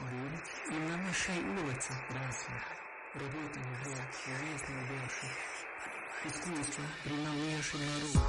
И 0.00 0.74
на 0.74 0.96
нашей 0.96 1.38
улице 1.38 1.92
красных 2.08 2.62
работали 3.14 3.74
же 3.84 3.90
известные 4.10 4.82
больше. 4.86 5.26
Искусство 6.24 6.84
принадлежит 7.04 7.80
народу. 7.80 8.20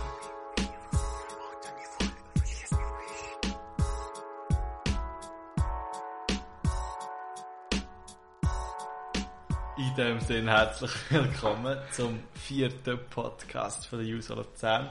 In 9.78 9.96
dem 9.96 10.20
Sinne 10.20 10.52
herzlich 10.52 10.92
willkommen 11.10 11.78
zum 11.92 12.24
vierten 12.34 13.00
Podcast 13.10 13.88
von 13.88 14.00
der 14.00 14.08
Juso 14.08 14.36
Luzern, 14.36 14.90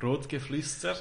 Rotgeflüster. 0.00 0.96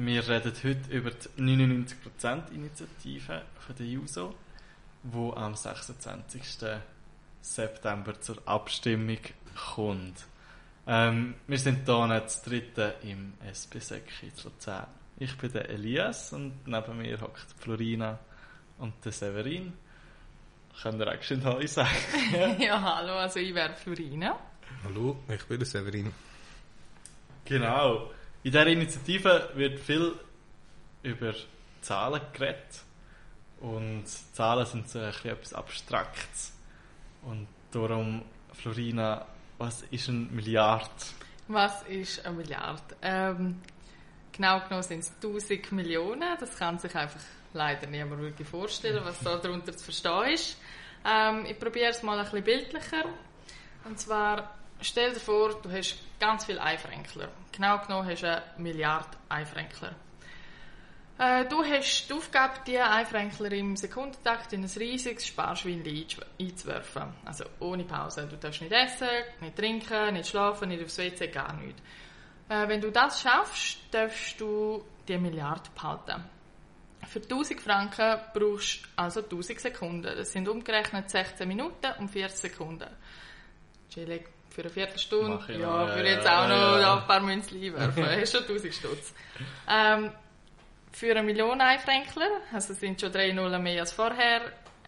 Wir 0.00 0.28
reden 0.28 0.52
heute 0.62 0.92
über 0.92 1.10
die 1.10 1.42
99%-Initiative 1.42 3.42
von 3.58 3.74
der 3.74 3.86
Juso, 3.86 4.32
die 5.02 5.36
am 5.36 5.56
26. 5.56 6.40
September 7.40 8.20
zur 8.20 8.36
Abstimmung 8.46 9.18
kommt. 9.74 10.24
Ähm, 10.86 11.34
wir 11.48 11.58
sind 11.58 11.84
hier 11.84 12.06
nicht 12.06 12.30
zu 12.30 12.48
dritten 12.48 12.92
im 13.02 13.32
SP-Sek 13.42 14.04
in 14.22 14.30
Luzern. 14.44 14.86
Ich 15.16 15.36
bin 15.36 15.50
der 15.50 15.68
Elias 15.68 16.32
und 16.32 16.64
neben 16.64 16.96
mir 16.96 17.20
hockt 17.20 17.56
Florina 17.58 18.20
und 18.78 19.04
der 19.04 19.10
Severin. 19.10 19.72
Könnt 20.80 21.00
ihr 21.00 21.12
auch 21.12 21.22
schön 21.22 21.42
Hallo 21.42 21.66
sagen? 21.66 21.90
ja, 22.60 22.80
hallo, 22.80 23.14
also 23.14 23.40
ich 23.40 23.52
wäre 23.52 23.74
Florina. 23.74 24.38
Hallo, 24.84 25.24
ich 25.28 25.44
bin 25.44 25.58
der 25.58 25.66
Severin. 25.66 26.12
Genau. 27.44 28.12
In 28.44 28.52
dieser 28.52 28.66
Initiative 28.66 29.50
wird 29.54 29.80
viel 29.80 30.14
über 31.02 31.34
Zahlen 31.80 32.20
geredet. 32.32 32.84
Und 33.60 34.04
Zahlen 34.06 34.66
sind 34.66 34.88
so 34.88 35.00
ein 35.00 35.12
etwas 35.24 35.52
Abstraktes. 35.52 36.52
Und 37.22 37.48
darum, 37.72 38.22
Florina, 38.52 39.26
was 39.58 39.82
ist 39.90 40.08
ein 40.08 40.34
Milliard? 40.34 40.90
Was 41.48 41.82
ist 41.84 42.24
eine 42.24 42.36
Milliarde? 42.36 42.96
Ähm, 43.02 43.60
genau 44.32 44.60
genommen 44.60 44.82
sind 44.82 45.00
es 45.00 45.12
1000 45.16 45.72
Millionen. 45.72 46.36
Das 46.38 46.56
kann 46.56 46.78
sich 46.78 46.94
einfach 46.94 47.20
leider 47.52 47.86
niemand 47.86 48.20
wirklich 48.20 48.46
vorstellen, 48.46 49.04
was 49.04 49.18
da 49.20 49.36
darunter 49.36 49.76
zu 49.76 49.84
verstehen 49.84 50.32
ist. 50.34 50.56
Ähm, 51.04 51.46
ich 51.46 51.58
probiere 51.58 51.90
es 51.90 52.02
mal 52.02 52.18
ein 52.18 52.24
bisschen 52.24 52.44
bildlicher. 52.44 53.04
Und 53.84 53.98
zwar, 53.98 54.57
stell 54.80 55.12
dir 55.12 55.20
vor, 55.20 55.54
du 55.62 55.70
hast 55.70 55.96
ganz 56.20 56.44
viele 56.44 56.62
Einfränkler. 56.62 57.28
Genau 57.52 57.78
genommen 57.78 58.08
hast 58.08 58.22
du 58.22 58.30
eine 58.30 58.42
Milliarde 58.58 59.16
Einfränkler. 59.28 59.94
Äh, 61.18 61.46
du 61.46 61.64
hast 61.64 62.08
die 62.08 62.12
Aufgabe, 62.12 62.60
diese 62.64 62.84
Einfränkler 62.84 63.50
im 63.52 63.76
Sekundentakt 63.76 64.52
in 64.52 64.62
ein 64.62 64.70
riesiges 64.76 65.26
Sparschwein 65.26 65.82
einzuwerfen. 66.40 67.14
Also 67.24 67.44
ohne 67.58 67.84
Pause. 67.84 68.28
Du 68.30 68.36
darfst 68.36 68.60
nicht 68.60 68.72
essen, 68.72 69.08
nicht 69.40 69.56
trinken, 69.56 70.14
nicht 70.14 70.28
schlafen, 70.28 70.68
nicht 70.68 70.84
aufs 70.84 70.98
WC, 70.98 71.26
gar 71.28 71.54
nichts. 71.54 71.82
Äh, 72.48 72.68
wenn 72.68 72.80
du 72.80 72.92
das 72.92 73.22
schaffst, 73.22 73.78
darfst 73.90 74.40
du 74.40 74.84
die 75.08 75.18
Milliarde 75.18 75.68
behalten. 75.74 76.24
Für 77.06 77.20
1000 77.20 77.60
Franken 77.60 78.20
brauchst 78.32 78.84
du 78.84 78.88
also 78.96 79.20
1000 79.20 79.60
Sekunden. 79.60 80.02
Das 80.16 80.30
sind 80.30 80.48
umgerechnet 80.48 81.10
16 81.10 81.48
Minuten 81.48 81.92
und 81.98 82.08
40 82.10 82.52
Sekunden. 82.52 82.90
Chillig. 83.88 84.28
Für 84.58 84.62
eine 84.64 84.72
Viertelstunde. 84.72 85.52
Ja, 85.52 85.86
noch, 85.86 85.94
würde 85.94 86.08
ja, 86.08 86.16
jetzt 86.16 86.26
auch 86.26 86.48
ja, 86.48 86.48
noch 86.48 86.80
ja. 86.80 86.96
ein 86.96 87.06
paar 87.06 87.20
Münzen 87.20 87.62
einwerfen. 87.62 88.04
Hast 88.20 88.32
schon 88.32 88.42
1000 88.42 88.74
Stutz. 88.74 89.14
Ähm, 89.70 90.10
für 90.90 91.12
eine 91.12 91.22
Million 91.22 91.60
Einfränkler, 91.60 92.28
also 92.52 92.72
es 92.72 92.80
sind 92.80 93.00
schon 93.00 93.12
drei 93.12 93.30
Nullen 93.30 93.62
mehr 93.62 93.82
als 93.82 93.92
vorher, 93.92 94.40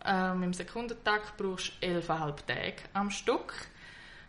ähm, 0.04 0.42
im 0.42 0.52
Sekundentakt 0.54 1.36
brauchst 1.36 1.72
du 1.80 1.86
11,5 1.86 2.46
Tage 2.48 2.74
am 2.94 3.12
Stück. 3.12 3.54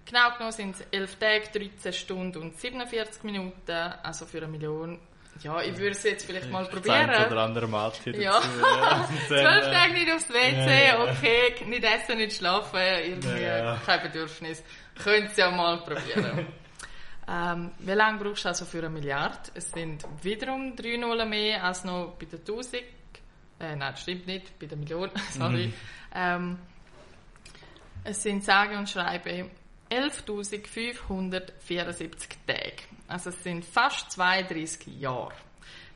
Genau 0.05 0.29
genommen 0.33 0.51
sind 0.51 0.75
es 0.75 0.85
11 0.91 1.15
Tage, 1.15 1.59
13 1.59 1.93
Stunden 1.93 2.39
und 2.39 2.59
47 2.59 3.23
Minuten, 3.23 3.71
also 4.03 4.27
für 4.27 4.43
eine 4.43 4.47
Million. 4.47 4.99
Ja, 5.41 5.59
ich 5.61 5.75
würde 5.75 5.91
es 5.91 6.03
jetzt 6.03 6.25
vielleicht 6.25 6.51
mal 6.51 6.65
probieren. 6.65 7.09
oder 7.09 7.41
andere 7.41 7.91
hier 8.03 8.15
Ja. 8.15 8.39
Ja. 8.61 9.09
Zwölf 9.27 9.71
Tage 9.71 9.93
nicht 9.93 10.11
aufs 10.11 10.29
WC, 10.29 10.67
Ja, 10.67 10.69
ja. 10.69 11.03
okay, 11.03 11.65
nicht 11.65 11.83
essen, 11.83 12.17
nicht 12.17 12.37
schlafen, 12.37 12.79
irgendwie 12.79 13.41
Ja, 13.41 13.57
ja. 13.57 13.81
kein 13.83 14.03
Bedürfnis. 14.03 14.63
Könnt 15.03 15.37
ja 15.37 15.51
mal 15.51 15.77
probieren. 15.79 16.47
ähm, 17.27 17.71
wie 17.79 17.91
lange 17.91 18.23
brauchst 18.23 18.45
du 18.45 18.49
also 18.49 18.65
für 18.65 18.79
eine 18.79 18.89
Milliarde? 18.89 19.51
Es 19.53 19.71
sind 19.71 20.05
wiederum 20.21 20.75
drei 20.75 20.97
Nullen 20.97 21.29
mehr 21.29 21.63
als 21.63 21.83
noch 21.83 22.15
bei 22.19 22.25
der 22.25 22.39
1000. 22.39 22.75
Äh, 22.75 22.83
nein, 23.59 23.79
das 23.79 24.01
stimmt 24.01 24.27
nicht, 24.27 24.59
bei 24.59 24.65
der 24.65 24.77
Million, 24.77 25.09
sorry. 25.31 25.67
Mhm. 25.67 25.73
Ähm, 26.13 26.59
es 28.03 28.23
sind 28.23 28.43
sage 28.43 28.77
und 28.77 28.89
schreibe 28.89 29.49
11.574 29.91 32.29
Tage. 32.47 32.73
Also 33.07 33.29
es 33.29 33.43
sind 33.43 33.63
fast 33.65 34.11
32 34.11 34.99
Jahre, 34.99 35.33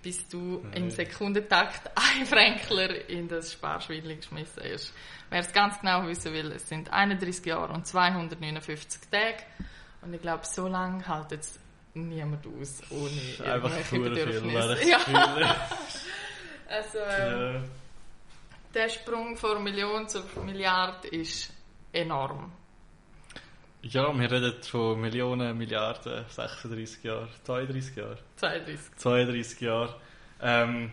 bis 0.05 0.27
du 0.27 0.63
im 0.75 0.91
Sekundentakt 0.91 1.89
ein 1.95 2.27
Fränkler 2.27 3.09
in 3.09 3.27
das 3.27 3.53
Sparschwein 3.53 4.03
geschmissen 4.17 4.61
hast. 4.71 4.93
Wer 5.31 5.39
es 5.39 5.51
ganz 5.51 5.79
genau 5.81 6.05
wissen 6.05 6.31
will, 6.31 6.51
es 6.51 6.69
sind 6.69 6.93
31 6.93 7.43
Jahre 7.43 7.73
und 7.73 7.87
259 7.87 9.01
Tage. 9.09 9.37
Und 10.03 10.13
ich 10.13 10.21
glaube, 10.21 10.45
so 10.45 10.67
lange 10.67 11.03
hält 11.07 11.31
jetzt 11.31 11.59
niemand 11.95 12.45
aus, 12.45 12.83
ohne 12.91 13.09
irgendwelche 13.49 13.83
viel, 13.85 13.99
Bedürfnisse. 14.01 14.53
wäre 14.53 14.87
Ja, 14.87 14.99
also 16.69 16.97
ähm, 16.99 17.55
Ja. 17.55 17.61
der 18.75 18.89
Sprung 18.89 19.35
von 19.37 19.63
Million 19.63 20.07
zur 20.07 20.23
Milliarde 20.43 21.07
ist 21.07 21.51
enorm. 21.91 22.51
Ja, 23.87 24.11
wir 24.19 24.31
reden 24.31 24.55
von 24.63 24.99
Millionen, 24.99 25.55
Milliarden, 25.55 26.25
36 26.27 27.03
Jahre, 27.03 27.29
32 27.43 27.95
Jahre. 27.95 28.17
32. 28.37 28.97
32 28.97 29.61
Jahre. 29.61 29.95
Ähm, 30.41 30.91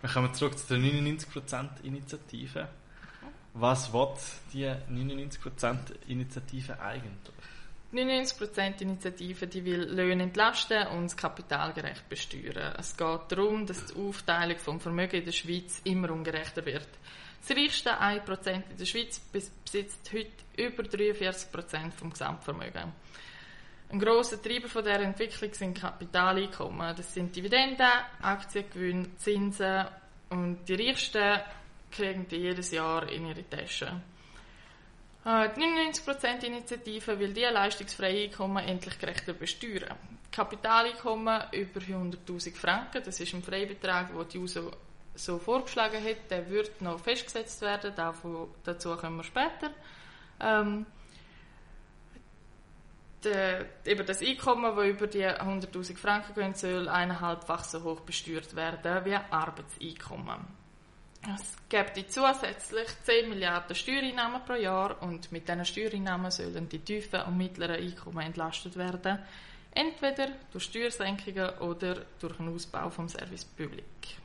wir 0.00 0.08
kommen 0.08 0.32
zurück 0.32 0.56
zu 0.56 0.66
der 0.68 0.78
99%-Initiative. 0.78 2.68
Was 3.52 3.92
will 3.92 4.14
die 4.54 4.64
99%-Initiative 4.64 6.80
eigentlich? 6.80 7.34
99% 7.92 8.80
Initiative 8.80 9.46
die 9.46 9.66
will 9.66 9.82
Löhne 9.82 10.22
entlasten 10.22 10.86
und 10.86 11.04
das 11.04 11.18
Kapital 11.18 11.74
gerecht 11.74 12.08
besteuern. 12.08 12.76
Es 12.78 12.96
geht 12.96 13.20
darum, 13.28 13.66
dass 13.66 13.92
die 13.92 14.08
Aufteilung 14.08 14.58
vom 14.58 14.80
Vermögen 14.80 15.16
in 15.16 15.26
der 15.26 15.32
Schweiz 15.32 15.82
immer 15.84 16.10
ungerechter 16.10 16.64
wird. 16.64 16.88
Das 17.46 17.56
reichste 17.56 18.00
1% 18.00 18.50
in 18.70 18.76
der 18.78 18.84
Schweiz 18.84 19.20
bes- 19.32 19.50
besitzt 19.64 20.10
heute 20.12 20.30
über 20.56 20.84
43% 20.84 21.90
vom 21.92 22.10
Gesamtvermögen. 22.10 22.92
Ein 23.90 23.98
grosser 23.98 24.40
Treiber 24.40 24.68
von 24.68 24.84
dieser 24.84 25.00
Entwicklung 25.00 25.52
sind 25.52 25.78
Kapitaleinkommen. 25.78 26.96
Das 26.96 27.12
sind 27.12 27.34
Dividenden, 27.34 27.86
Aktiengewinne, 28.22 29.16
Zinsen 29.16 29.84
und 30.30 30.66
die 30.66 30.74
Reichsten 30.74 31.40
kriegen 31.90 32.26
die 32.28 32.36
jedes 32.36 32.70
Jahr 32.70 33.06
in 33.10 33.26
ihre 33.26 33.48
Tasche. 33.50 34.00
Äh, 35.24 35.50
Die 35.54 35.60
99%-Initiative 35.60 37.18
will 37.18 37.34
diese 37.34 37.50
leistungsfreie 37.50 38.24
Einkommen 38.24 38.66
endlich 38.66 38.98
gerechter 38.98 39.34
besteuern. 39.34 39.94
Kapitaleinkommen 40.30 41.42
über 41.52 41.80
100.000 41.80 42.56
Franken, 42.56 43.02
das 43.04 43.20
ist 43.20 43.34
ein 43.34 43.42
Freibetrag, 43.42 44.08
den 44.10 44.28
die 44.28 44.38
USO 44.38 44.70
so 45.14 45.38
vorgeschlagen 45.38 46.02
hat, 46.02 46.30
der 46.30 46.48
wird 46.48 46.80
noch 46.80 47.00
festgesetzt 47.00 47.60
werden, 47.60 47.92
dazu 48.64 48.96
kommen 48.96 49.16
wir 49.16 49.24
später. 49.24 49.70
Ähm, 50.40 50.86
der, 53.24 53.66
eben 53.84 54.04
das 54.06 54.20
Einkommen, 54.20 54.74
das 54.74 54.86
über 54.86 55.06
die 55.06 55.24
100.000 55.24 55.96
Franken 55.96 56.34
geht, 56.34 56.56
soll 56.58 56.88
eineinhalbfach 56.88 57.64
so 57.64 57.82
hoch 57.84 58.00
besteuert 58.00 58.56
werden 58.56 59.04
wie 59.04 59.14
Arbeitseinkommen. 59.14 60.62
Es 61.22 61.56
gibt 61.68 62.10
zusätzlich 62.10 62.88
10 63.04 63.28
Milliarden 63.28 63.76
Steuereinnahmen 63.76 64.44
pro 64.44 64.54
Jahr 64.54 65.00
und 65.02 65.30
mit 65.30 65.48
diesen 65.48 65.64
Steuereinnahmen 65.64 66.32
sollen 66.32 66.68
die 66.68 66.80
tiefen 66.80 67.20
und 67.22 67.36
mittleren 67.36 67.76
Einkommen 67.76 68.26
entlastet 68.26 68.76
werden. 68.76 69.20
Entweder 69.70 70.32
durch 70.50 70.64
Steuersenkungen 70.64 71.58
oder 71.60 72.04
durch 72.18 72.40
einen 72.40 72.52
Ausbau 72.52 72.90
vom 72.90 73.08
Service 73.08 73.44
Public. 73.44 74.21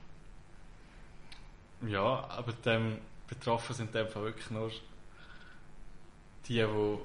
Ja, 1.86 2.28
aber 2.30 2.54
dem 2.66 2.98
betroffen 3.28 3.76
sind 3.76 3.88
in 3.96 4.04
dem 4.06 4.08
Fall 4.10 4.24
wirklich 4.24 4.50
nur 4.50 4.72
die, 6.48 6.54
die 6.54 6.62
du 6.62 7.00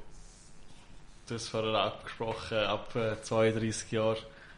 hast 1.34 1.48
vorher 1.48 1.74
abgesprochen, 1.74 2.58
ab 2.58 2.94
äh, 2.94 3.20
32 3.20 3.90
Jahren 3.92 4.16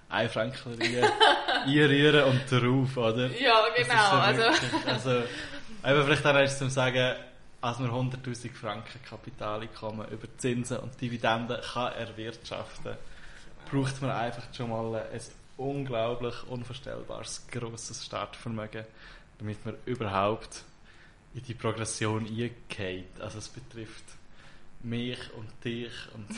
ein 0.08 0.28
Franken 0.28 0.78
einrühren 1.66 2.24
und 2.24 2.40
darauf, 2.52 2.96
oder? 2.96 3.26
Ja, 3.38 3.62
Das 3.76 3.88
genau. 3.88 3.94
ja 3.94 4.20
Also, 4.20 4.40
wirklich- 4.42 4.86
also, 4.86 5.10
eben 5.10 6.04
vielleicht 6.04 6.26
auch 6.26 6.34
erst 6.34 6.58
zum 6.58 6.70
Sagen, 6.70 7.16
als 7.60 7.78
man 7.78 7.90
100'000 7.90 8.52
Franken 8.52 9.02
Kapitaleinkommen 9.08 10.06
über 10.10 10.26
Zinsen 10.36 10.78
und 10.78 11.00
Dividenden 11.00 11.58
kann 11.62 11.92
erwirtschaften, 11.94 12.94
braucht 13.70 14.02
man 14.02 14.10
einfach 14.10 14.42
schon 14.54 14.68
mal 14.68 14.94
ein 15.10 15.20
unglaublich 15.56 16.34
unvorstellbares 16.48 17.46
grosses 17.50 18.04
Startvermögen, 18.04 18.84
damit 19.38 19.64
man 19.64 19.76
überhaupt 19.86 20.64
in 21.34 21.42
die 21.42 21.54
Progression 21.54 22.26
eingeht. 22.26 23.20
Also 23.20 23.38
es 23.38 23.48
betrifft 23.48 24.04
mich 24.82 25.18
und 25.34 25.48
dich 25.64 25.92
und 26.14 26.28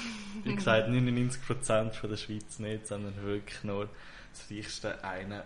wie 0.44 0.54
gesagt 0.54 0.88
99% 0.88 1.92
von 1.92 2.10
der 2.10 2.16
Schweiz 2.16 2.58
nicht, 2.58 2.86
sondern 2.86 3.20
wirklich 3.22 3.62
nur 3.64 3.88
das 4.32 4.50
reichste 4.50 5.04
1%. 5.04 5.42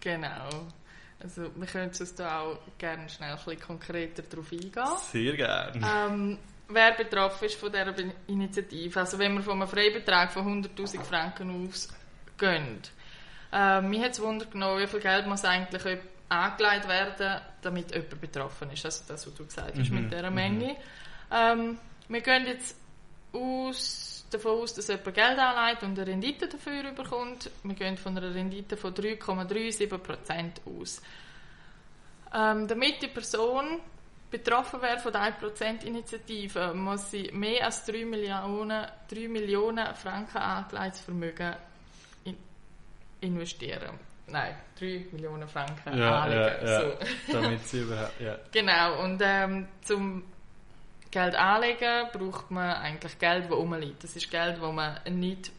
Genau. 0.00 0.66
Also 1.20 1.50
wir 1.54 1.66
können 1.66 1.88
uns 1.88 2.14
da 2.14 2.40
auch 2.40 2.58
gerne 2.78 3.08
schnell 3.08 3.32
ein 3.32 3.36
bisschen 3.36 3.60
konkreter 3.60 4.22
darauf 4.22 4.52
eingehen. 4.52 4.86
Sehr 5.10 5.34
gerne. 5.34 5.80
Ähm, 5.84 6.38
wer 6.68 6.92
betroffen 6.92 7.46
ist 7.46 7.56
von 7.56 7.72
dieser 7.72 7.94
Initiative. 8.28 9.00
Also 9.00 9.18
wenn 9.18 9.34
wir 9.34 9.42
von 9.42 9.60
einem 9.60 9.68
Freibetrag 9.68 10.30
von 10.30 10.64
100'000 10.64 11.02
Franken 11.02 11.68
ausgehen. 11.68 12.78
Ähm, 13.52 13.90
mir 13.90 14.04
hat 14.04 14.12
es 14.12 14.20
Wunder 14.20 14.46
genommen, 14.46 14.80
wie 14.80 14.86
viel 14.86 15.00
Geld 15.00 15.26
muss 15.26 15.44
eigentlich 15.44 15.98
angelegt 16.28 16.88
werden, 16.88 17.40
damit 17.62 17.92
jemand 17.92 18.20
betroffen 18.20 18.70
ist. 18.70 18.84
Also 18.84 19.04
das, 19.08 19.26
was 19.26 19.34
du 19.34 19.46
gesagt 19.46 19.78
hast 19.78 19.90
Mhm, 19.90 20.02
mit 20.02 20.12
dieser 20.12 20.30
mhm. 20.30 20.36
Menge. 20.36 20.76
Ähm, 21.30 21.78
wir 22.08 22.20
gehen 22.20 22.46
jetzt 22.46 22.76
aus, 23.32 24.26
davon 24.30 24.62
aus, 24.62 24.74
dass 24.74 24.88
jemand 24.88 25.14
Geld 25.14 25.38
anlegt 25.38 25.82
und 25.82 25.98
eine 25.98 26.06
Rendite 26.06 26.48
dafür 26.48 26.90
bekommt. 26.92 27.50
Wir 27.62 27.74
gehen 27.74 27.96
von 27.96 28.16
einer 28.16 28.34
Rendite 28.34 28.76
von 28.76 28.94
3,37% 28.94 30.80
aus. 30.80 31.02
Ähm, 32.34 32.68
damit 32.68 33.02
die 33.02 33.08
Person 33.08 33.80
betroffen 34.30 34.82
wäre 34.82 34.98
von 34.98 35.12
der 35.12 35.32
1%-Initiative, 35.32 36.74
muss 36.74 37.10
sie 37.10 37.30
mehr 37.32 37.64
als 37.64 37.86
3 37.86 38.04
Millionen, 38.04 38.86
3 39.08 39.28
Millionen 39.28 39.94
Franken 39.94 40.36
angelegtes 40.36 41.00
Vermögen 41.00 41.56
investieren. 43.20 43.98
Nein, 44.26 44.54
3 44.78 45.06
Millionen 45.12 45.48
Franken 45.48 45.98
Ja, 45.98 46.20
anlegen. 46.20 46.66
ja, 46.66 46.70
ja. 46.70 46.80
So. 46.82 47.32
Damit 47.32 47.66
sie 47.66 47.80
überhaupt, 47.80 48.20
ja. 48.20 48.36
Genau, 48.52 49.02
und 49.02 49.20
ähm, 49.24 49.66
zum 49.82 50.24
Geld 51.10 51.34
anlegen 51.34 52.08
braucht 52.12 52.50
man 52.50 52.70
eigentlich 52.76 53.18
Geld, 53.18 53.44
das 53.46 53.52
rumliegt. 53.52 54.04
Das 54.04 54.14
ist 54.16 54.30
Geld, 54.30 54.58
das 54.60 54.72
man 54.72 54.98
nicht 55.08 55.50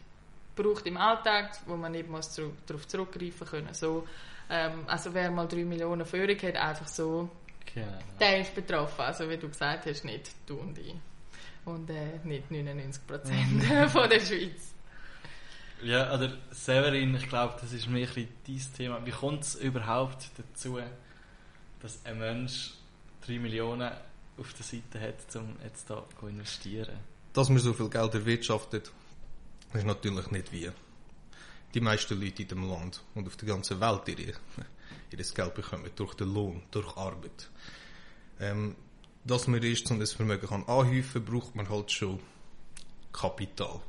braucht 0.56 0.86
im 0.86 0.98
Alltag, 0.98 1.52
wo 1.66 1.76
man 1.76 1.92
nicht 1.94 2.08
muss 2.08 2.32
zurück, 2.32 2.54
darauf 2.68 2.88
zurückgreifen 2.88 3.48
können. 3.48 3.74
So, 3.74 4.08
ähm, 4.52 4.84
also 4.88 5.14
wer 5.16 5.32
mal 5.32 5.48
3 5.48 5.58
Millionen 5.66 6.06
Führung 6.06 6.38
hat, 6.40 6.56
einfach 6.56 6.88
so, 6.88 7.30
Genau. 7.74 7.98
der 8.20 8.42
ist 8.42 8.54
betroffen. 8.54 9.02
Also 9.02 9.28
wie 9.30 9.38
du 9.38 9.48
gesagt 9.48 9.86
hast, 9.88 10.04
nicht 10.06 10.32
du 10.48 10.58
und 10.58 10.78
ich. 10.78 10.96
Und 11.66 11.90
äh, 11.90 12.20
nicht 12.24 12.50
99 12.52 13.06
Prozent 13.08 13.64
von 13.92 14.10
der 14.10 14.20
Schweiz. 14.20 14.74
Ja, 15.82 16.14
oder 16.14 16.34
Severin, 16.52 17.16
ich 17.16 17.30
glaube, 17.30 17.56
das 17.62 17.72
ist 17.72 17.88
mehr 17.88 18.08
ein 18.16 18.28
dein 18.46 18.62
Thema. 18.76 19.06
Wie 19.06 19.12
kommt 19.12 19.44
es 19.44 19.56
überhaupt 19.56 20.30
dazu, 20.38 20.80
dass 21.82 22.06
ein 22.06 22.20
Mensch 22.20 22.72
3 23.26 23.40
Millionen 23.40 23.92
auf 24.38 24.54
der 24.54 24.66
Seite 24.66 25.00
hat, 25.00 25.36
um 25.36 25.56
jetzt 25.64 25.90
da 25.90 26.04
zu 26.20 26.28
investieren? 26.28 26.98
Dass 27.32 27.50
man 27.50 27.60
so 27.60 27.74
viel 27.74 27.90
Geld 27.90 28.14
erwirtschaftet, 28.14 28.92
ist 29.74 29.86
natürlich 29.86 30.32
nicht 30.32 30.52
wie 30.52 30.70
die 31.74 31.82
meisten 31.82 32.20
Leute 32.20 32.42
in 32.42 32.48
dem 32.50 32.70
Land 32.70 33.02
und 33.16 33.28
auf 33.28 33.38
der 33.38 33.48
ganzen 33.48 33.80
Welt 33.80 34.08
ihre, 34.08 34.34
ihr 35.12 35.18
Geld 35.18 35.54
bekommen, 35.54 35.90
durch 35.96 36.14
den 36.16 36.34
Lohn, 36.34 36.64
durch 36.72 36.98
Arbeit. 36.98 37.50
Ähm, 38.40 38.76
dass 39.24 39.48
man 39.48 39.62
ist, 39.62 39.90
um 39.92 40.00
das 40.00 40.14
Vermögen 40.14 40.48
kann 40.48 40.64
anhäufen, 40.64 41.24
braucht 41.24 41.56
man 41.56 41.70
halt 41.70 41.92
schon 41.92 42.20
Kapital. 43.14 43.80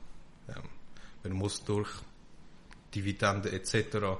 Ähm, 0.48 0.69
man 1.22 1.32
muss 1.32 1.64
durch 1.64 1.90
Dividenden 2.94 3.52
etc. 3.52 4.19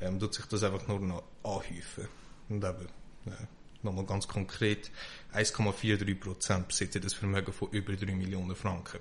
Ähm, 0.00 0.18
tut 0.18 0.34
sich 0.34 0.46
das 0.46 0.62
einfach 0.62 0.86
nur 0.88 1.00
noch 1.00 1.24
anhäufen. 1.42 2.08
Und 2.48 2.64
eben, 2.64 2.86
äh, 3.26 3.46
nochmal 3.82 4.06
ganz 4.06 4.28
konkret, 4.28 4.90
1,43% 5.32 6.66
besitzen 6.66 7.02
das 7.02 7.14
Vermögen 7.14 7.52
von 7.52 7.70
über 7.70 7.94
3 7.94 8.14
Millionen 8.14 8.54
Franken. 8.54 9.00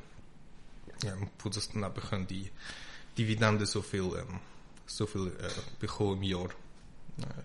Ähm, 1.03 1.29
wo 1.39 1.49
das 1.49 1.69
dann 1.69 1.83
eben 1.83 2.01
können 2.01 2.27
die 2.27 2.49
Dividenden 3.17 3.65
so 3.65 3.81
viel, 3.81 4.11
ähm, 4.17 4.39
so 4.85 5.05
viel 5.05 5.27
äh, 5.27 5.49
bekommen 5.79 6.17
im 6.17 6.23
Jahr, 6.23 6.49
äh, 7.19 7.43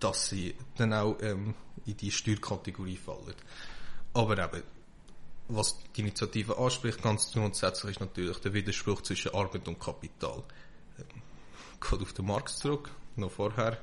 dass 0.00 0.28
sie 0.30 0.54
dann 0.76 0.92
auch 0.92 1.16
ähm, 1.20 1.54
in 1.84 1.96
die 1.96 2.10
Steuerkategorie 2.10 2.96
fallen. 2.96 3.34
Aber 4.14 4.38
eben, 4.38 4.62
was 5.48 5.78
die 5.94 6.00
Initiative 6.00 6.58
anspricht, 6.58 7.02
ganz 7.02 7.32
grundsätzlich 7.32 7.92
ist 7.92 8.00
natürlich 8.00 8.38
der 8.38 8.52
Widerspruch 8.52 9.02
zwischen 9.02 9.34
Arbeit 9.34 9.68
und 9.68 9.78
Kapital. 9.78 10.42
Ähm, 10.98 11.22
geht 11.80 12.00
auf 12.00 12.12
den 12.12 12.26
Marx 12.26 12.58
zurück, 12.58 12.90
noch 13.16 13.30
vorher. 13.30 13.78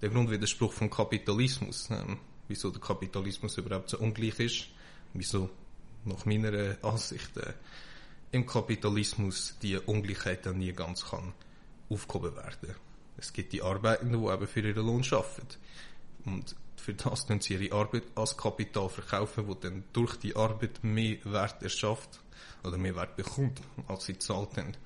Der 0.00 0.10
Grundwiderspruch 0.10 0.72
vom 0.72 0.90
Kapitalismus, 0.90 1.88
ähm, 1.90 2.18
wieso 2.46 2.70
der 2.70 2.80
Kapitalismus 2.80 3.56
überhaupt 3.56 3.90
so 3.90 3.98
ungleich 3.98 4.38
ist, 4.38 4.68
wieso 5.14 5.50
nach 6.04 6.24
meiner 6.26 6.76
Ansicht 6.82 7.36
äh, 7.36 7.54
im 8.30 8.46
Kapitalismus 8.46 9.56
die 9.62 9.76
Ungleichheit 9.78 10.44
dann 10.46 10.58
nie 10.58 10.72
ganz 10.72 11.04
kann 11.04 11.32
aufgehoben 11.88 12.36
werden. 12.36 12.74
Es 13.16 13.32
gibt 13.32 13.52
die 13.52 13.62
Arbeitenden, 13.62 14.22
die 14.22 14.28
eben 14.28 14.46
für 14.46 14.60
ihren 14.60 14.86
Lohn 14.86 15.04
arbeiten. 15.10 15.56
Und 16.24 16.54
für 16.80 16.94
das 16.94 17.26
tun 17.26 17.40
sie 17.40 17.54
ihre 17.54 17.74
Arbeit 17.74 18.04
als 18.14 18.36
Kapital 18.36 18.88
verkaufen, 18.88 19.46
wo 19.46 19.54
dann 19.54 19.84
durch 19.92 20.16
die 20.16 20.36
Arbeit 20.36 20.82
mehr 20.82 21.16
Wert 21.24 21.62
erschafft 21.62 22.20
oder 22.64 22.78
mehr 22.78 22.96
Wert 22.96 23.16
bekommt, 23.16 23.60
als 23.86 24.06
sie 24.06 24.18
zahlt 24.18 24.56
haben. 24.56 24.76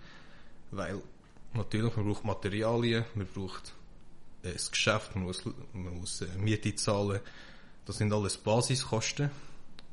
Weil 0.71 1.01
natürlich, 1.55 1.97
man 1.97 2.07
braucht 2.07 2.25
Materialien, 2.25 3.05
man 3.15 3.27
braucht 3.27 3.75
äh, 4.43 4.53
das 4.53 4.71
Geschäft, 4.71 5.15
man 5.15 5.25
muss, 5.25 5.45
man 5.73 5.99
muss 5.99 6.21
äh, 6.23 6.27
Miete 6.39 6.75
zahlen. 6.75 7.21
Das 7.85 7.99
sind 7.99 8.13
alles 8.13 8.37
Basiskosten. 8.37 9.31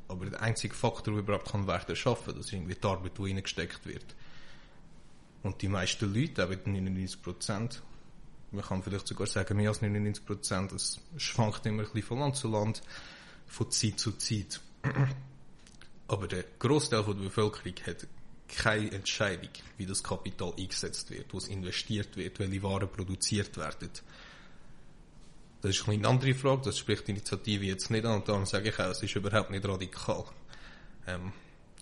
Aber 0.08 0.26
der 0.26 0.42
einzige 0.42 0.74
Faktor, 0.74 1.14
der 1.14 1.22
überhaupt 1.22 1.52
kann 1.52 1.68
Wert 1.68 1.88
erschaffen 1.88 2.34
das 2.34 2.46
ist 2.46 2.52
irgendwie 2.52 2.74
die 2.74 2.86
Arbeit, 2.86 3.16
die 3.16 3.22
reingesteckt 3.22 3.86
wird. 3.86 4.16
Und 5.42 5.62
die 5.62 5.68
meisten 5.68 6.12
Leute, 6.12 6.42
eben 6.50 6.72
99 6.72 7.22
Prozent, 7.22 7.82
man 8.52 8.64
kann 8.64 8.82
vielleicht 8.82 9.06
sogar 9.06 9.26
sagen, 9.26 9.56
mehr 9.56 9.68
als 9.68 9.82
99 9.82 10.24
Prozent, 10.24 10.72
es 10.72 11.00
schwankt 11.16 11.66
immer 11.66 11.82
ein 11.82 11.88
bisschen 11.88 12.02
von 12.02 12.18
Land 12.18 12.36
zu 12.36 12.48
Land, 12.48 12.82
von 13.46 13.70
Zeit 13.70 13.98
zu 13.98 14.12
Zeit. 14.12 14.60
Aber 16.08 16.26
der 16.26 16.44
Großteil 16.58 17.04
der 17.04 17.14
Bevölkerung 17.14 17.74
hat 17.86 18.06
keine 18.48 18.90
Entscheidung, 18.90 19.50
wie 19.76 19.86
das 19.86 20.02
Kapital 20.02 20.52
eingesetzt 20.58 21.10
wird, 21.10 21.32
wo 21.32 21.38
es 21.38 21.48
investiert 21.48 22.16
wird, 22.16 22.38
welche 22.40 22.62
Waren 22.62 22.88
produziert 22.88 23.56
werden. 23.56 23.90
Das 25.62 25.70
ist 25.76 25.88
eine 25.88 26.08
andere 26.08 26.34
Frage, 26.34 26.62
das 26.64 26.78
spricht 26.78 27.06
die 27.06 27.12
Initiative 27.12 27.64
jetzt 27.66 27.90
nicht 27.90 28.04
an 28.04 28.16
und 28.16 28.28
darum 28.28 28.46
sage 28.46 28.70
ich 28.70 28.78
auch, 28.78 28.88
es 28.88 29.02
ist 29.02 29.14
überhaupt 29.14 29.50
nicht 29.50 29.66
radikal. 29.66 30.24
Ähm, 31.06 31.32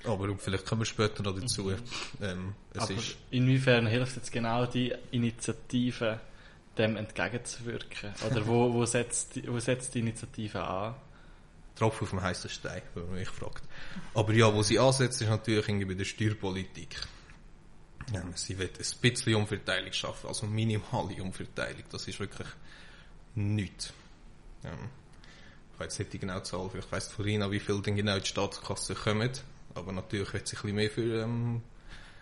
aber 0.04 0.36
vielleicht 0.36 0.66
kommen 0.66 0.82
wir 0.82 0.86
später 0.86 1.22
noch 1.22 1.38
dazu. 1.38 1.70
Ähm, 2.20 2.54
es 2.74 2.82
Aber 2.82 2.92
ist, 2.92 3.16
inwiefern 3.30 3.86
hilft 3.86 4.16
jetzt 4.16 4.32
genau 4.32 4.66
die 4.66 4.94
Initiative, 5.10 6.20
dem 6.78 6.96
entgegenzuwirken? 6.96 8.12
Oder 8.26 8.46
wo, 8.46 8.72
wo, 8.72 8.84
setzt, 8.86 9.36
die- 9.36 9.48
wo 9.48 9.58
setzt 9.58 9.94
die 9.94 10.00
Initiative 10.00 10.62
an? 10.62 10.94
Tropfen 11.76 12.04
auf 12.04 12.10
dem 12.10 12.22
heißen 12.22 12.50
Stein, 12.50 12.82
wenn 12.94 13.06
man 13.06 13.14
mich 13.16 13.28
fragt. 13.28 13.62
Aber 14.14 14.32
ja, 14.32 14.52
wo 14.52 14.62
sie 14.62 14.78
ansetzt, 14.78 15.20
ist 15.22 15.28
natürlich 15.28 15.68
irgendwie 15.68 15.86
bei 15.86 15.94
der 15.94 16.04
Steuerpolitik. 16.04 16.96
Ja, 18.12 18.22
sie 18.34 18.58
will 18.58 18.68
ein 18.68 19.00
bisschen 19.00 19.34
Umverteilung 19.34 19.92
schaffen, 19.92 20.28
also 20.28 20.46
minimale 20.46 21.22
Umverteilung. 21.22 21.84
Das 21.90 22.08
ist 22.08 22.18
wirklich 22.18 22.48
nichts. 23.34 23.92
Ähm, 24.64 24.88
ich 25.74 25.80
weiß 25.80 25.98
nicht 26.00 26.12
die 26.14 26.18
genaue 26.18 26.42
Zahl, 26.42 26.68
vielleicht 26.70 26.90
weiss 26.90 27.08
Florina, 27.12 27.50
wie 27.50 27.60
viel 27.60 27.80
denn 27.82 27.94
genau 27.96 28.14
in 28.16 28.22
die 28.22 28.26
Staatskasse 28.28 28.94
kommen. 28.94 29.30
Aber 29.74 29.92
natürlich 29.92 30.32
wird 30.32 30.48
sie 30.48 30.56
ein 30.56 30.62
bisschen 30.62 30.74
mehr 30.74 30.90
für 30.90 31.22
ähm, 31.22 31.62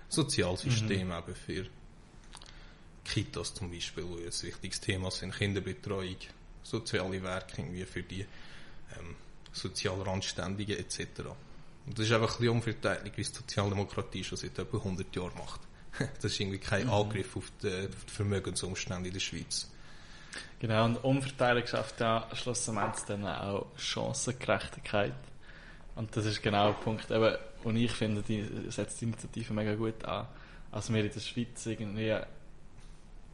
Sozialsystem, 0.09 1.11
eben 1.13 1.35
für 1.35 1.67
Kitas 3.07 3.55
zum 3.55 3.71
Beispiel, 3.71 4.05
wo 4.05 4.19
jetzt 4.19 4.43
ein 4.43 4.49
wichtiges 4.49 4.81
Thema 4.81 5.11
sind, 5.11 5.35
Kinderbetreuung, 5.35 6.17
soziale 6.63 7.23
Werke, 7.23 7.63
irgendwie 7.63 7.85
für 7.85 8.03
die 8.03 8.21
ähm, 8.21 9.17
sozial 9.53 10.01
Randständigen 10.03 10.77
etc. 10.77 11.01
Und 11.87 11.99
das 11.99 12.07
ist 12.07 12.13
einfach 12.13 12.41
ein 12.41 12.49
Umverteilung, 12.49 13.13
wie 13.15 13.21
es 13.21 13.33
die 13.33 13.39
Sozialdemokratie 13.39 14.25
schon 14.25 14.39
seit 14.39 14.59
etwa 14.59 14.77
100 14.79 15.15
Jahren 15.15 15.33
macht. 15.39 15.61
Das 16.21 16.33
ist 16.33 16.41
irgendwie 16.41 16.59
kein 16.59 16.89
Angriff 16.91 17.37
auf 17.37 17.51
die, 17.63 17.69
auf 17.69 18.05
die 18.05 18.13
Vermögensumstände 18.13 19.09
in 19.09 19.15
der 19.15 19.21
Schweiz. 19.21 19.71
Genau, 20.59 20.85
und 20.85 20.97
Umverteilung 21.03 21.67
schafft 21.67 22.01
ja 22.01 22.29
schlussendlich 22.35 23.05
dann 23.07 23.27
auch 23.27 23.67
Chancengerechtigkeit. 23.77 25.15
Und 25.95 26.15
das 26.15 26.27
ist 26.27 26.43
genau 26.43 26.73
der 26.73 26.75
Punkt, 26.75 27.11
eben, 27.11 27.37
und 27.65 27.77
ich 27.77 27.93
finde, 27.93 28.23
die 28.23 28.47
setzt 28.69 29.01
die 29.01 29.07
Initiative 29.07 29.55
mega 29.55 29.75
gut 29.75 30.05
an. 30.05 30.27
Also 30.71 30.93
wir 30.93 31.05
in 31.05 31.11
der 31.11 31.21
Schweiz 31.21 31.65
irgendwie 31.65 32.15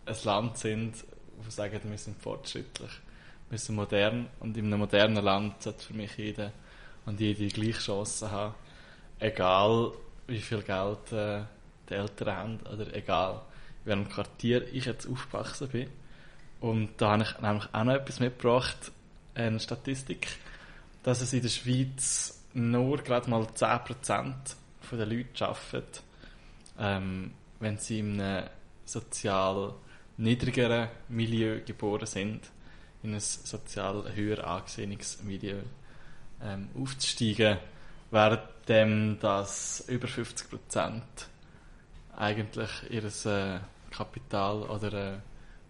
ein 0.07 0.17
Land 0.25 0.59
sind, 0.59 0.95
wo 1.39 1.51
sagen, 1.51 1.81
wir 1.85 1.99
sind 1.99 2.21
fortschrittlich, 2.21 2.91
wir 3.51 3.59
sind 3.59 3.77
modern 3.77 4.29
und 4.41 4.57
in 4.57 4.67
einem 4.67 4.81
modernen 4.81 5.25
Land 5.25 5.63
sollte 5.63 5.85
für 5.85 5.95
mich 5.95 6.17
jeder 6.17 6.53
und 7.07 7.21
jede 7.21 7.49
die 7.49 7.49
gleiche 7.49 7.81
Chance 7.81 8.31
haben, 8.31 8.55
egal 9.19 9.93
wie 10.27 10.41
viel 10.41 10.63
Geld 10.63 11.13
äh, 11.13 11.43
die 11.89 11.95
Eltern 11.95 12.37
haben 12.37 12.61
oder 12.73 12.95
egal 12.95 13.43
in 13.85 13.91
welchem 13.91 14.09
Quartier 14.09 14.73
ich 14.73 14.85
jetzt 14.85 15.09
aufgewachsen 15.09 15.69
bin. 15.69 15.89
Und 16.61 16.91
da 16.99 17.13
habe 17.13 17.25
ich 17.25 17.41
nämlich 17.41 17.65
auch 17.73 17.85
noch 17.85 17.95
etwas 17.95 18.21
mitgebracht. 18.21 18.93
eine 19.35 19.59
Statistik, 19.59 20.29
dass 21.03 21.21
es 21.21 21.33
in 21.33 21.43
der 21.43 21.49
Schweiz 21.49 22.41
nur 22.55 22.99
gerade 22.99 23.29
mal 23.29 23.43
10% 23.43 24.35
von 24.81 24.99
den 24.99 25.11
Leuten 25.11 25.43
arbeiten, 25.43 26.01
ähm, 26.79 27.33
wenn 27.59 27.79
sie 27.79 28.01
in 28.01 28.21
einem 28.21 28.49
sozial 28.85 29.75
niedrigeren 30.17 30.89
Milieu 31.09 31.61
geboren 31.65 32.07
sind, 32.07 32.41
in 33.03 33.15
ein 33.15 33.21
sozial 33.21 34.15
höher 34.15 34.47
angesehenes 34.47 35.23
Milieu 35.23 35.61
ähm, 36.43 36.69
aufzusteigen, 36.79 37.59
während 38.11 38.43
dem 38.69 39.19
das 39.21 39.85
über 39.89 40.07
50% 40.07 41.03
eigentlich 42.17 42.71
ihr 42.91 43.05
äh, 43.05 43.61
Kapital 43.91 44.63
oder 44.63 44.93
äh, 44.93 45.19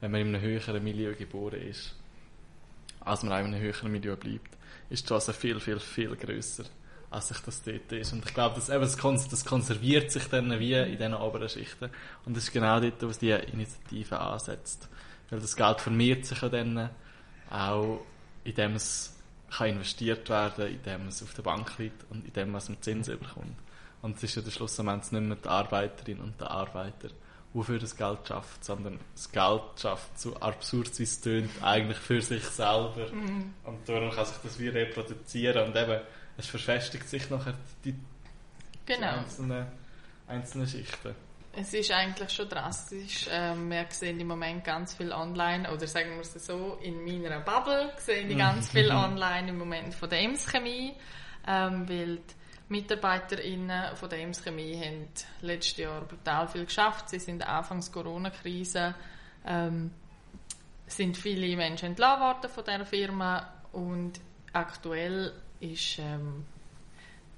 wenn 0.01 0.11
man 0.11 0.21
in 0.21 0.35
einem 0.35 0.43
höheren 0.43 0.83
Milieu 0.83 1.15
geboren 1.15 1.63
ist, 1.63 1.95
als 3.01 3.23
man 3.23 3.33
in 3.33 3.55
einem 3.55 3.61
höheren 3.61 3.93
Milieu 3.93 4.17
bleibt, 4.17 4.57
ist 4.91 5.05
die 5.05 5.09
Chance 5.09 5.33
viel, 5.33 5.61
viel, 5.61 5.79
viel 5.79 6.17
grösser, 6.17 6.65
als 7.13 7.29
sich 7.29 7.39
das 7.41 7.63
dort 7.63 7.93
ist. 7.93 8.13
Und 8.13 8.25
ich 8.27 8.35
glaube, 8.35 8.55
das, 8.57 8.69
eben, 8.69 8.81
das, 8.81 8.97
kon- 8.99 9.21
das 9.31 9.45
konserviert 9.45 10.11
sich 10.11 10.25
dann 10.29 10.59
wie 10.59 10.75
in 10.75 10.93
diesen 10.99 11.15
oberen 11.15 11.49
Schichten. 11.49 11.91
Und 12.25 12.37
das 12.37 12.45
ist 12.45 12.53
genau 12.53 12.81
dort, 12.81 13.03
was 13.03 13.19
die 13.19 13.31
Initiative 13.31 14.19
ansetzt. 14.19 14.89
Weil 15.31 15.41
das 15.41 15.57
Geld 15.57 15.81
vermehrt 15.81 16.25
sich 16.27 16.41
ja 16.43 16.49
dann 16.49 16.91
auch, 17.51 18.01
indem 18.45 18.75
es 18.77 19.15
kann 19.51 19.69
investiert 19.69 20.29
werden, 20.31 20.67
indem 20.69 21.09
es 21.09 21.23
auf 21.23 21.35
der 21.35 21.43
Bank 21.43 21.77
liegt 21.79 22.05
und 22.11 22.25
indem 22.25 22.53
was 22.55 22.69
man 22.69 22.81
Zinsen 22.81 23.19
bekommt. 23.19 23.57
Und 24.01 24.17
es 24.17 24.23
ist 24.25 24.35
ja 24.37 24.43
der 24.43 24.51
Schluss 24.51 24.81
am 24.81 24.89
Ende 24.89 25.05
nicht 25.15 25.29
mehr 25.29 25.37
die 25.37 25.49
Arbeiterin 25.49 26.19
und 26.21 26.41
der 26.41 26.51
Arbeiter, 26.51 27.09
wofür 27.53 27.79
das 27.79 27.95
Geld 27.97 28.19
schafft, 28.27 28.65
sondern 28.65 28.99
das 29.15 29.31
Geld 29.31 29.63
schafft, 29.81 30.19
so 30.19 30.35
absurd 30.37 30.99
wie 30.99 31.03
es 31.03 31.21
tönt, 31.21 31.51
eigentlich 31.63 31.99
für 31.99 32.21
sich 32.23 32.43
selber. 32.45 33.07
Und 33.65 33.87
darum 33.87 34.11
kann 34.11 34.25
sich 34.25 34.37
das 34.43 34.59
wie 34.59 34.69
reproduzieren 34.69 35.67
und 35.69 35.77
eben, 35.77 36.01
es 36.37 36.47
verfestigt 36.47 37.09
sich 37.09 37.29
nachher 37.31 37.55
die, 37.85 37.93
die 37.93 37.99
Genau. 38.87 39.19
einzelnen, 39.19 39.67
einzelnen 40.27 40.67
Schichten. 40.67 41.15
Es 41.55 41.75
ist 41.75 41.91
eigentlich 41.91 42.31
schon 42.31 42.49
drastisch. 42.49 43.27
Ähm, 43.31 43.71
wir 43.71 43.87
sehen 43.91 44.19
im 44.19 44.27
Moment 44.29 44.65
ganz 44.65 44.95
viel 44.95 45.13
online, 45.13 45.71
oder 45.71 45.87
sagen 45.87 46.15
wir 46.15 46.21
es 46.23 46.33
so, 46.47 46.79
in 46.83 47.05
meiner 47.05 47.41
Bubble 47.41 47.93
sehe 47.99 48.27
ich 48.27 48.39
ganz 48.39 48.71
viel 48.71 48.91
online 48.91 49.51
im 49.51 49.59
Moment 49.59 49.95
von 49.95 50.09
der 50.09 50.21
Ems 50.21 50.47
Chemie, 50.47 50.95
ähm, 51.47 51.87
weil 51.89 52.17
die 52.17 52.23
MitarbeiterInnen 52.69 53.95
von 53.97 54.09
der 54.09 54.21
Ems 54.21 54.43
Chemie 54.43 54.81
haben 54.83 55.09
letztes 55.43 55.77
Jahr 55.77 56.01
brutal 56.01 56.49
viel 56.49 56.65
geschafft. 56.65 57.11
Sie 57.11 57.19
sind 57.19 57.47
anfangs 57.47 57.93
Corona-Krise, 57.93 58.95
ähm, 59.47 59.91
sind 60.87 61.19
viele 61.19 61.55
Menschen 61.57 61.89
entlassen 61.89 62.23
worden 62.23 62.51
von 62.51 62.65
dieser 62.65 62.87
Firma 62.87 63.53
und 63.73 64.21
aktuell 64.55 65.35
ist, 65.63 65.99
ähm, 65.99 66.45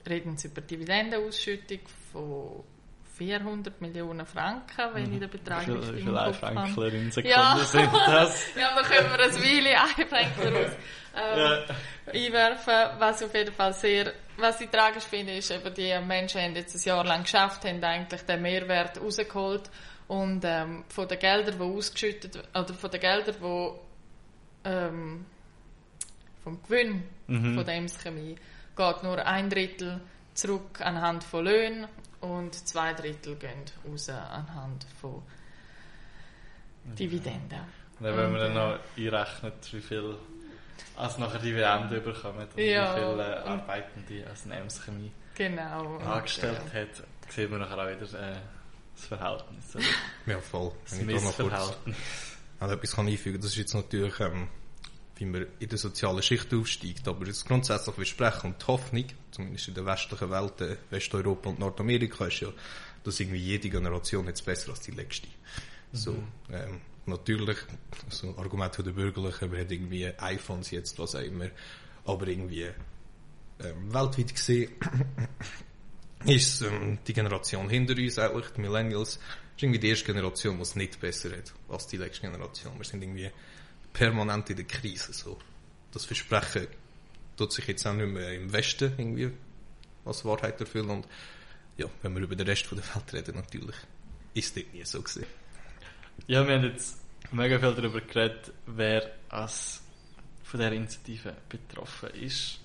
reden 0.09 0.37
sie 0.37 0.49
über 0.49 0.61
Dividendenausschüttung 0.61 1.81
von 2.13 2.65
400 3.17 3.81
Millionen 3.81 4.27
Franken, 4.27 4.95
wenn 4.95 5.05
ich 5.13 5.21
den 5.21 5.33
Wie 5.33 5.39
Betrag 5.39 5.65
viele, 5.65 5.79
richtig 5.79 6.05
wie 6.05 6.09
im 6.09 6.15
Kopf 6.17 6.43
habe. 6.43 6.89
In 6.89 7.11
Sekunden 7.13 7.31
Ja. 7.31 7.57
sind 7.65 7.93
das? 7.95 8.47
Ja, 8.57 8.75
da 8.75 8.83
können 8.83 9.11
wir 9.11 9.25
ein 9.25 9.35
Weile 9.35 10.65
aus 10.65 10.73
ähm, 11.17 11.39
Ja. 11.39 11.65
einwerfen. 12.13 12.99
Was 13.01 13.21
ich 13.21 13.27
auf 13.29 13.35
jeden 13.35 13.55
Fall 13.55 13.73
sehr, 13.73 14.13
was 14.37 14.61
ich 14.61 14.69
tragisch 14.69 15.05
finde, 15.05 15.37
ist 15.37 15.51
eben, 15.53 15.73
die 15.75 15.97
Menschen 16.05 16.41
haben 16.41 16.57
jetzt 16.57 16.75
ein 16.75 16.83
Jahr 16.83 17.05
lang 17.05 17.23
geschafft, 17.23 17.65
haben 17.65 17.83
eigentlich 17.85 18.23
den 18.23 18.43
Mehrwert 18.43 19.01
rausgeholt 19.01 19.71
und 20.09 20.43
ähm, 20.45 20.85
von 20.89 21.07
den 21.07 21.19
Geldern, 21.19 21.55
die 21.57 21.63
ausgeschüttet, 21.65 22.37
oder 22.53 22.75
von 22.75 22.91
den 22.91 23.01
Geldern, 23.01 23.37
die 23.41 23.71
ähm, 24.69 25.27
vom 26.45 26.63
Gewinn 26.63 27.03
Mhm. 27.27 27.55
von 27.57 27.65
der 27.65 27.75
Ems 27.77 27.99
Chemie 27.99 28.37
geht 28.77 29.03
nur 29.03 29.25
ein 29.27 29.49
Drittel 29.51 30.01
zurück 30.35 30.81
anhand 30.81 31.25
von 31.25 31.45
Löhnen 31.47 31.89
und 32.21 32.55
zwei 32.55 32.93
Drittel 32.93 33.37
gehen 33.37 33.65
raus 33.89 34.09
anhand 34.11 34.85
von 35.01 35.23
Dividenden. 36.99 37.61
Und 37.99 38.05
dann, 38.07 38.17
wenn 38.17 38.33
man 38.33 38.41
dann 38.41 38.51
Und, 38.51 38.55
noch 38.55 38.79
einrechnet, 38.97 39.73
wie 39.73 39.81
viel 39.81 40.17
als 40.97 41.19
nachher 41.19 41.39
die 41.39 41.47
Dividende 41.51 42.01
bekommen 42.01 42.41
und 42.57 42.59
Ja, 42.63 42.95
wie 42.95 43.01
viele 43.01 43.45
und- 43.45 43.51
Arbeitende 43.51 44.27
als 44.29 44.45
Nems 44.47 44.83
Chemie 44.85 45.13
Genau. 45.35 45.97
und, 45.97 46.03
angestellt 46.05 46.61
äh, 46.73 46.83
hat, 46.83 47.03
sieht 47.31 47.51
man 47.51 47.61
nachher 47.61 47.79
auch 47.79 47.89
wieder 47.89 48.03
äh, 48.21 48.37
das 48.95 49.07
Verhältnis. 49.07 49.77
oder? 49.77 49.85
Ja, 50.27 50.41
voll. 50.41 50.73
Das 50.85 50.99
Wenn 51.01 51.09
ich 51.11 51.17
da 51.17 51.23
noch 51.23 51.37
kurz 51.37 51.51
Missverhältnis. 51.53 51.97
also 52.61 52.75
etwas 52.75 52.93
kann 52.95 53.07
einfügen 53.09 53.41
das 53.41 53.51
ist 53.51 53.57
jetzt 53.57 53.75
natürlich, 53.75 54.21
ähm, 54.21 54.49
wie 55.17 55.25
man 55.25 55.47
in 55.59 55.69
der 55.69 55.79
sozialen 55.79 56.23
Schicht 56.23 56.53
aufsteigt, 56.53 57.07
aber 57.07 57.25
das 57.25 57.45
grundsätzliche 57.45 57.93
Versprechen 57.93 58.53
und 58.53 58.63
die 58.63 58.67
Hoffnung, 58.67 59.05
zumindest 59.31 59.69
in 59.69 59.75
der 59.75 59.87
westlichen 59.87 60.31
Welt, 60.31 60.61
äh, 60.61 60.77
Westeuropa 60.91 61.51
und 61.51 61.59
Nordamerika, 61.59 62.27
ist 62.27 62.41
ja, 62.41 62.49
dass 63.05 63.21
irgendwie 63.21 63.39
jede 63.39 63.71
Generation 63.71 64.27
jetzt 64.27 64.45
besser 64.45 64.71
als 64.71 64.81
die 64.81 64.91
letzte. 64.91 65.29
So, 65.93 66.17
ähm, 66.51 66.81
natürlich, 67.07 67.59
so 68.09 68.29
ein 68.29 68.39
Argument 68.39 68.77
der 68.77 68.91
Bürgerlichen, 68.91 69.51
man 69.51 69.61
hat 69.61 69.71
irgendwie 69.71 70.07
iPhones 70.19 70.71
jetzt, 70.73 70.99
was 70.99 71.15
auch 71.15 71.21
immer, 71.21 71.49
aber 72.05 72.27
irgendwie 72.27 72.67
ähm, 73.61 73.95
weltweit 73.95 74.35
gesehen 74.35 74.73
ist 76.25 76.63
ähm, 76.63 76.99
die 77.07 77.13
Generation 77.13 77.69
hinter 77.69 77.97
uns 77.97 78.19
eigentlich, 78.19 78.51
die 78.51 78.61
Millennials, 78.61 79.11
ist 79.11 79.63
irgendwie 79.63 79.79
die 79.79 79.91
erste 79.91 80.07
Generation, 80.07 80.57
die 80.57 80.63
es 80.63 80.75
nicht 80.75 80.99
besser 80.99 81.31
hat 81.31 81.53
als 81.69 81.87
die 81.87 81.99
letzte 81.99 82.23
Generation. 82.23 82.77
Wir 82.77 82.85
sind 82.85 83.03
irgendwie 83.03 83.31
permanent 83.95 84.51
in 84.51 84.57
der 84.57 84.67
Krise. 84.67 85.15
So. 85.15 85.39
Das 85.93 86.05
Versprechen 86.05 86.67
tut 87.37 87.53
sich 87.53 87.67
jetzt 87.67 87.87
auch 87.87 87.95
nicht 87.95 88.13
mehr 88.13 88.35
im 88.35 88.53
Westen 88.53 88.93
irgendwie 88.99 89.31
als 90.05 90.25
Wahrheit 90.27 90.61
erfüllen. 90.61 90.91
Und 90.91 91.09
ja, 91.79 91.87
wenn 92.03 92.15
wir 92.15 92.23
über 92.23 92.37
den 92.37 92.47
Rest 92.47 92.71
der 92.71 92.79
Welt 92.79 93.13
reden, 93.15 93.37
natürlich 93.37 93.77
ist 94.35 94.57
das 94.57 94.65
nie 94.73 94.85
so 94.85 95.01
gewesen. 95.01 95.25
Ja, 96.27 96.47
wir 96.47 96.57
haben 96.57 96.65
jetzt 96.65 96.99
mega 97.33 97.59
viel 97.59 97.75
darüber 97.75 98.01
geredet, 98.01 98.53
wer 98.67 99.11
als 99.29 99.83
von 100.43 100.61
dieser 100.61 100.73
Initiative 100.73 101.35
betroffen 101.49 102.11
ist 102.11 102.61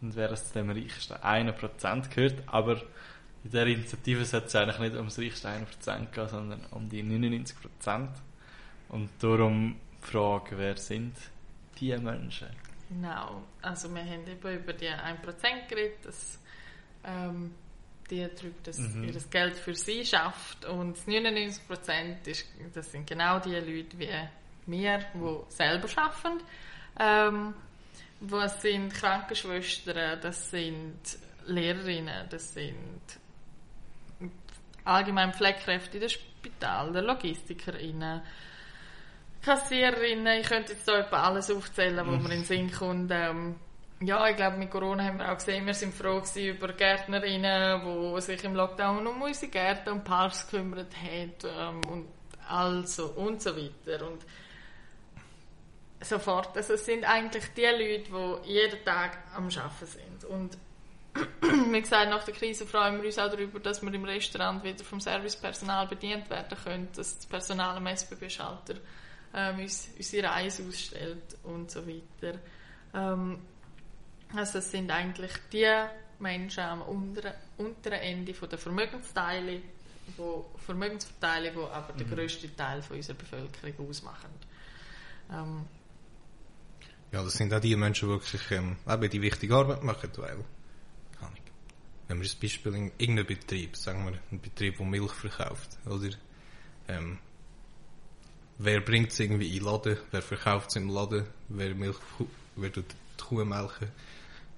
und 0.00 0.14
wer 0.14 0.30
es 0.32 0.48
zu 0.48 0.54
dem 0.54 0.70
reichsten 0.70 1.14
1% 1.14 2.14
gehört. 2.14 2.42
Aber 2.46 2.76
in 3.44 3.50
dieser 3.50 3.66
Initiative 3.66 4.24
sollte 4.24 4.46
es 4.46 4.56
eigentlich 4.56 4.78
nicht 4.78 4.96
um 4.96 5.06
das 5.06 5.18
reichste 5.18 5.48
1% 5.48 6.10
gehen, 6.10 6.28
sondern 6.28 6.66
um 6.70 6.88
die 6.88 7.02
99%. 7.02 8.08
Und 8.88 9.10
darum 9.20 9.76
die 10.04 10.10
Frage, 10.10 10.58
wer 10.58 10.76
sind 10.76 11.16
diese 11.78 11.98
Menschen? 11.98 12.48
Genau. 12.88 13.42
Also 13.62 13.92
wir 13.94 14.02
haben 14.02 14.26
eben 14.26 14.58
über 14.58 14.72
die 14.72 14.88
1% 14.88 15.68
geredet, 15.68 16.04
dass 16.04 16.38
ähm, 17.04 17.54
die 18.10 18.26
drückt 18.34 18.66
das 18.66 18.78
Mhm. 18.78 19.04
ihr 19.04 19.20
Geld 19.30 19.56
für 19.56 19.74
sie 19.74 20.04
schafft 20.04 20.64
und 20.66 20.96
das 20.96 21.06
99% 21.06 22.26
ist, 22.26 22.46
das 22.74 22.92
sind 22.92 23.06
genau 23.06 23.38
die 23.38 23.54
Leute 23.54 23.98
wie 23.98 24.08
wir, 24.66 24.98
die 25.08 25.52
selber 25.52 25.88
schaffen. 25.88 26.40
Ähm, 26.98 27.54
was 28.20 28.62
sind 28.62 28.92
Krankenschwestern, 28.92 30.20
das 30.20 30.50
sind 30.50 30.98
Lehrerinnen, 31.46 32.28
das 32.28 32.54
sind 32.54 33.00
allgemein 34.84 35.32
Pflegekräfte 35.32 35.96
in 35.96 36.00
den 36.02 36.10
Spital, 36.10 36.92
der 36.92 37.02
Logistikerinnen, 37.02 38.22
Kassiererinnen, 39.44 40.40
ich 40.40 40.48
könnte 40.48 40.72
jetzt 40.72 40.88
da 40.88 40.98
etwa 40.98 41.22
alles 41.24 41.50
aufzählen, 41.50 42.06
wo 42.06 42.12
mir 42.12 42.32
in 42.32 42.40
den 42.40 42.44
Sinn 42.44 42.72
kommt. 42.72 43.10
Ähm, 43.12 43.56
ja, 44.00 44.26
ich 44.28 44.36
glaube, 44.36 44.56
mit 44.56 44.70
Corona 44.70 45.04
haben 45.04 45.18
wir 45.18 45.30
auch 45.30 45.36
gesehen, 45.36 45.66
wir 45.66 45.74
sind 45.74 45.94
froh 45.94 46.22
über 46.36 46.72
Gärtnerinnen, 46.72 48.14
die 48.14 48.20
sich 48.22 48.42
im 48.44 48.54
Lockdown 48.54 49.06
um 49.06 49.22
unsere 49.22 49.50
Gärten 49.50 49.90
und 49.90 50.04
Parks 50.04 50.46
gekümmert 50.46 50.94
haben 50.96 51.32
ähm, 51.44 51.80
und 51.90 52.08
also 52.48 53.06
und 53.06 53.40
so 53.40 53.56
weiter. 53.56 54.06
Und 54.06 54.24
sofort. 56.00 56.56
Also 56.56 56.74
es 56.74 56.84
sind 56.84 57.04
eigentlich 57.04 57.44
die 57.56 57.62
Leute, 57.62 58.10
die 58.44 58.52
jeden 58.52 58.84
Tag 58.84 59.18
am 59.34 59.46
Arbeiten 59.46 59.86
sind. 59.86 60.24
Und 60.24 60.58
wie 61.72 61.80
gesagt, 61.80 62.10
nach 62.10 62.24
der 62.24 62.34
Krise 62.34 62.66
freuen 62.66 62.98
wir 62.98 63.06
uns 63.06 63.18
auch 63.18 63.30
darüber, 63.30 63.60
dass 63.60 63.82
wir 63.82 63.92
im 63.92 64.04
Restaurant 64.04 64.64
wieder 64.64 64.84
vom 64.84 65.00
Servicepersonal 65.00 65.86
bedient 65.86 66.28
werden 66.28 66.58
können, 66.62 66.88
dass 66.96 67.16
das 67.16 67.26
Personal 67.26 67.76
am 67.76 67.86
SBB-Schalter 67.86 68.74
ähm, 69.34 69.60
uns 69.60 69.88
unsere 69.96 70.28
Reise 70.28 70.64
ausstellt 70.68 71.36
und 71.42 71.70
so 71.70 71.86
weiter. 71.86 72.38
Ähm, 72.94 73.38
also 74.34 74.58
es 74.58 74.70
sind 74.70 74.90
eigentlich 74.90 75.32
die 75.52 75.70
Menschen 76.18 76.64
am 76.64 76.82
unteren, 76.82 77.34
unteren 77.58 78.00
Ende 78.00 78.34
von 78.34 78.48
der 78.48 78.58
Vermögensteile, 78.58 79.62
wo 80.16 80.50
Vermögensverteilung, 80.58 81.54
die 81.54 81.72
aber 81.72 81.92
den 81.92 82.08
grössten 82.08 82.54
Teil 82.56 82.82
von 82.82 82.96
unserer 82.96 83.16
Bevölkerung 83.16 83.88
ausmachen. 83.88 84.30
Ähm, 85.30 85.64
Ja, 87.12 87.22
das 87.22 87.34
sind 87.34 87.54
auch 87.54 87.60
die 87.60 87.76
Menschen, 87.76 88.08
die 88.08 88.14
wirklich 88.14 88.50
ähm, 88.50 88.76
die 89.10 89.22
wichtige 89.22 89.54
Arbeit 89.54 89.82
machen, 89.84 90.10
weil, 90.16 90.44
wenn 92.08 92.18
wir 92.18 92.24
das 92.24 92.34
Beispiel 92.34 92.74
in 92.74 92.92
irgendeinem 92.98 93.26
Betrieb, 93.26 93.76
sagen 93.76 94.04
wir, 94.04 94.18
ein 94.30 94.40
Betrieb, 94.40 94.76
der 94.78 94.86
Milch 94.86 95.12
verkauft, 95.12 95.78
oder, 95.86 96.10
ähm, 96.88 97.18
wer 98.58 98.80
bringt 98.80 99.12
es 99.12 99.20
irgendwie 99.20 99.48
in 99.48 99.64
den 99.64 99.64
Laden, 99.64 99.98
wer 100.10 100.22
verkauft 100.22 100.70
es 100.70 100.76
im 100.76 100.88
Laden, 100.88 101.24
wer, 101.48 101.74
Milch, 101.74 101.96
wer 102.56 102.72
tut 102.72 102.86
die 102.90 103.22
Kuh 103.22 103.44
melken. 103.44 103.88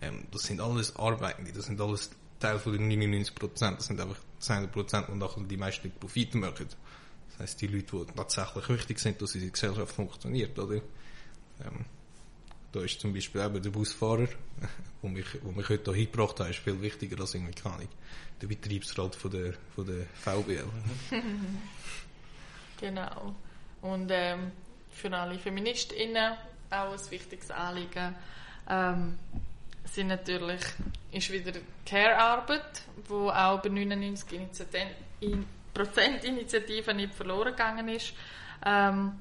Ähm, 0.03 0.25
das 0.31 0.43
sind 0.43 0.61
alles 0.61 0.97
Arbeiten, 0.97 1.49
das 1.55 1.67
sind 1.67 1.81
alles 1.81 2.11
Teil 2.39 2.59
von 2.59 2.73
den 2.73 2.91
99%, 2.91 3.77
das 3.77 3.87
sind 3.87 4.01
einfach 4.01 4.19
200%, 4.41 5.07
die 5.07 5.17
nachher 5.17 5.43
die 5.43 5.57
meisten 5.57 5.91
Profite 5.91 6.37
machen. 6.37 6.67
Das 7.31 7.39
heisst, 7.39 7.61
die 7.61 7.67
Leute, 7.67 8.05
die 8.05 8.13
tatsächlich 8.13 8.69
wichtig 8.69 8.99
sind, 8.99 9.21
dass 9.23 9.35
unsere 9.35 9.53
Gesellschaft 9.53 9.95
funktioniert, 9.95 10.59
oder? 10.59 10.77
Ähm, 10.77 11.87
da 12.73 12.81
ist 12.83 13.01
zum 13.01 13.15
Beispiel 13.15 13.41
eben 13.41 13.63
der 13.63 13.71
Busfahrer, 13.71 14.29
der 15.03 15.11
mich, 15.11 15.27
wo 15.43 15.53
mich 15.53 15.69
heute 15.69 15.93
hier 15.93 16.03
hingebracht 16.03 16.41
hat, 16.41 16.51
ist 16.51 16.59
viel 16.59 16.81
wichtiger 16.83 17.19
als 17.21 17.35
irgendwie, 17.35 17.55
keine 17.55 17.77
Ahnung, 17.77 17.89
der 18.43 18.47
Betriebsrat 18.49 19.15
von 19.15 19.31
der, 19.31 19.55
von 19.75 19.87
der 19.87 20.07
VBL. 20.15 20.69
Genau. 22.79 23.35
Und 23.83 24.11
ähm, 24.11 24.53
für 24.91 25.13
alle 25.13 25.39
FeministInnen 25.39 26.35
auch 26.71 26.93
ein 26.93 27.11
wichtiges 27.11 27.51
Anliegen 27.51 28.15
ähm, 28.69 29.19
sind 29.85 30.09
natürlich, 30.09 30.61
ist 31.13 31.33
wieder 31.33 31.53
Care-Arbeit, 31.85 32.83
wo 33.09 33.31
auch 33.31 33.63
bei 33.63 33.69
99 33.69 34.33
Initiativen, 34.33 34.91
in 35.21 35.47
Prozent 35.73 36.25
Initiativen 36.25 36.97
nicht 36.97 37.15
verloren 37.15 37.53
gegangen 37.53 37.89
ist. 37.89 38.15
Ähm, 38.65 39.13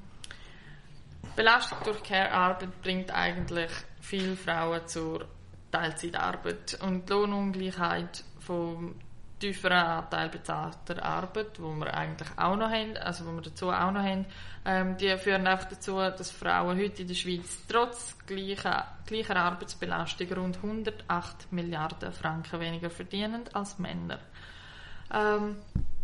Belastung 1.36 1.78
durch 1.84 2.02
Care-Arbeit 2.02 2.82
bringt 2.82 3.12
eigentlich 3.12 3.72
viele 4.00 4.36
Frauen 4.36 4.88
zur 4.88 5.28
Teilzeitarbeit 5.72 6.80
und 6.82 7.10
die 7.10 7.14
Lohnungleichheit 7.14 8.24
vom 8.40 8.96
tieferen 9.40 9.78
Anteil 9.78 10.30
bezahlter 10.30 11.04
Arbeit, 11.04 11.60
wo 11.62 11.74
wir 11.76 11.94
eigentlich 11.94 12.30
auch 12.38 12.56
noch 12.56 12.70
haben, 12.70 12.96
also 12.98 13.26
wo 13.26 13.32
wir 13.34 13.42
dazu 13.42 13.70
auch 13.70 13.92
noch 13.92 14.04
haben, 14.04 14.26
ähm, 14.66 14.98
die 14.98 15.16
führen 15.18 15.46
einfach 15.48 15.70
dazu, 15.70 15.98
dass 15.98 16.32
Frauen 16.32 16.80
heute 16.80 17.02
in 17.02 17.08
der 17.08 17.16
Schweiz 17.16 17.60
trotz 17.68 18.18
gleicher, 18.26 18.88
gleicher 19.06 19.36
Arbeitsbelastung 19.36 20.32
rund 20.34 20.58
108 20.58 21.52
Milliarden 21.52 22.14
Franken 22.14 22.60
weniger 22.60 22.90
verdienen 22.90 23.44
als 23.54 23.78
Männer. 23.78 24.20
Ähm, 25.14 25.58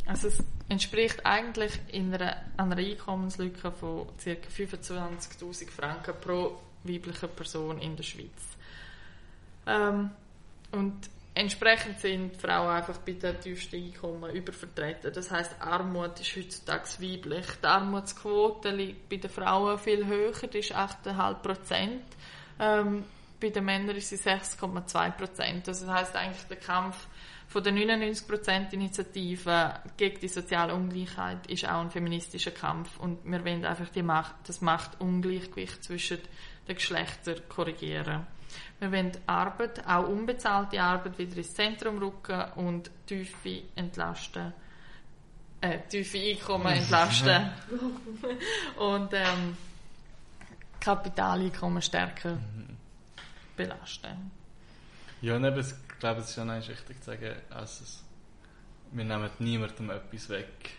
also 0.06 0.28
es 0.28 0.44
entspricht 0.68 1.26
eigentlich 1.26 1.80
in 1.92 2.14
einer, 2.14 2.36
einer 2.58 2.78
Einkommenslücke 2.78 3.72
von 3.72 4.08
ca. 4.18 4.32
25'000 4.32 5.70
Franken 5.70 6.14
pro 6.20 6.60
weibliche 6.84 7.28
Person 7.28 7.80
in 7.80 7.96
der 7.96 8.04
Schweiz. 8.04 8.58
Ähm, 9.68 10.12
und 10.72 11.10
entsprechend 11.34 12.00
sind 12.00 12.38
Frauen 12.38 12.70
einfach 12.70 12.98
bei 12.98 13.14
den 13.14 13.40
tiefsten 13.40 13.78
Einkommen 13.78 14.34
übervertreten. 14.36 15.14
Das 15.14 15.32
heißt, 15.32 15.62
Armut 15.62 16.20
ist 16.20 16.36
heutzutage 16.36 16.90
weiblich. 17.00 17.46
Die 17.62 17.68
Armutsquote 17.68 18.72
liegt 18.72 19.10
bei 19.10 19.18
den 19.18 19.30
Frauen 19.30 19.78
viel 19.78 20.06
höher, 20.06 20.34
die 20.48 20.60
ist 20.60 20.76
8,5 20.76 21.34
Prozent. 21.36 22.04
Ähm, 22.60 23.06
bei 23.40 23.50
den 23.50 23.66
Männern 23.66 23.96
ist 23.96 24.10
sie 24.10 24.18
6,2 24.18 25.12
Prozent. 25.12 25.68
Also 25.68 25.86
das 25.86 25.96
heißt 25.96 26.16
eigentlich 26.16 26.48
der 26.48 26.58
Kampf 26.58 27.08
von 27.52 27.64
der 27.64 27.74
99% 27.74 28.72
Initiative 28.72 29.74
gegen 29.98 30.22
die 30.22 30.30
soziale 30.30 30.74
Ungleichheit 30.74 31.48
ist 31.48 31.66
auch 31.66 31.82
ein 31.82 31.92
feministischer 31.92 32.52
Kampf 32.52 32.98
und 32.98 33.26
wir 33.26 33.44
wollen 33.44 33.66
einfach 33.66 33.90
die 33.90 34.04
Macht, 34.04 34.36
das 34.48 34.62
Machtungleichgewicht 34.62 35.84
zwischen 35.84 36.20
den 36.68 36.76
Geschlechtern 36.76 37.42
korrigieren. 37.50 38.26
Wir 38.79 38.91
wollen 38.91 39.12
Arbeit, 39.27 39.86
auch 39.88 40.08
unbezahlte 40.08 40.81
Arbeit, 40.81 41.17
wieder 41.17 41.38
ins 41.38 41.53
Zentrum 41.53 41.98
rücken 42.00 42.43
und 42.55 42.89
tiefe 43.05 43.63
entlasten. 43.75 44.53
Äh, 45.62 45.79
tiefe 45.89 46.17
Einkommen 46.17 46.67
entlasten. 46.74 47.51
und 48.77 49.13
ähm, 49.13 49.58
Kapitaleinkommen 50.79 51.81
stärker 51.81 52.38
belasten. 53.55 54.31
Ja, 55.22 55.36
und 55.36 55.46
eben, 55.46 55.60
ich 55.60 56.00
glaube, 56.00 56.22
es 56.22 56.31
ist 56.31 56.40
auch 56.40 56.46
noch 56.46 56.68
wichtig 56.68 57.00
zu 57.00 57.11
sagen, 57.11 57.35
also 57.51 57.85
wir 58.92 59.05
nehmen 59.05 59.29
niemandem 59.40 59.92
etwas 59.92 60.29
weg. 60.29 60.72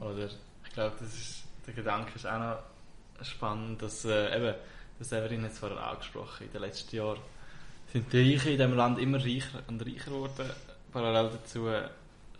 Oder 0.00 0.26
ich 0.64 0.72
glaube, 0.72 0.96
das 0.98 1.14
ist, 1.14 1.44
der 1.66 1.74
Gedanke 1.74 2.12
ist 2.14 2.26
auch 2.26 2.38
noch 2.38 3.24
spannend, 3.24 3.82
dass 3.82 4.04
äh, 4.04 4.36
eben, 4.36 4.54
der 4.98 5.06
Severin 5.06 5.44
hat 5.44 5.52
es 5.52 5.58
vorher 5.58 5.78
angesprochen, 5.78 6.46
in 6.46 6.52
den 6.52 6.60
letzten 6.62 6.96
Jahren 6.96 7.20
sind 7.92 8.12
die 8.12 8.32
Reichen 8.32 8.52
in 8.52 8.58
diesem 8.58 8.74
Land 8.74 8.98
immer 8.98 9.18
reicher 9.18 9.62
und 9.68 9.84
reicher 9.84 10.10
geworden. 10.10 10.50
Parallel 10.92 11.30
dazu 11.30 11.70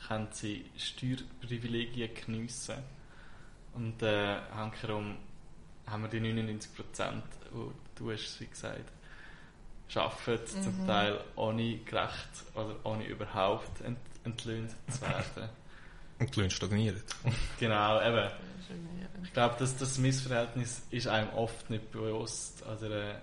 können 0.07 0.29
sie 0.33 0.65
Steuerprivilegien 0.77 2.11
geniessen. 2.15 2.77
Und 3.75 4.03
äh, 4.03 4.37
hankerum 4.55 5.17
haben 5.87 6.03
wir 6.03 6.09
die 6.09 6.21
99 6.21 6.75
Prozent, 6.75 7.25
die 7.53 7.99
du 7.99 8.13
hast, 8.13 8.41
wie 8.41 8.47
gesagt, 8.47 8.93
arbeiten, 9.95 10.63
zum 10.63 10.87
Teil 10.87 11.21
ohne 11.37 11.79
gerecht 11.79 12.45
oder 12.55 12.77
ohne 12.85 13.07
überhaupt 13.07 13.81
ent 13.81 13.99
entlöhnt 14.25 14.71
zu 14.91 15.01
werden. 15.03 15.49
Und 16.19 16.35
die 16.35 16.41
Löhne 16.41 16.51
stagnieren. 16.51 17.03
genau, 17.61 18.01
eben. 18.03 18.31
Ich 19.23 19.33
glaube, 19.33 19.57
dass 19.59 19.77
das 19.77 19.99
Missverhältnis 19.99 20.83
ist 20.91 21.07
einem 21.07 21.31
oft 21.31 21.71
nicht 21.71 21.91
bewusst. 21.93 22.63
Also, 22.67 22.87
äh, 22.87 23.15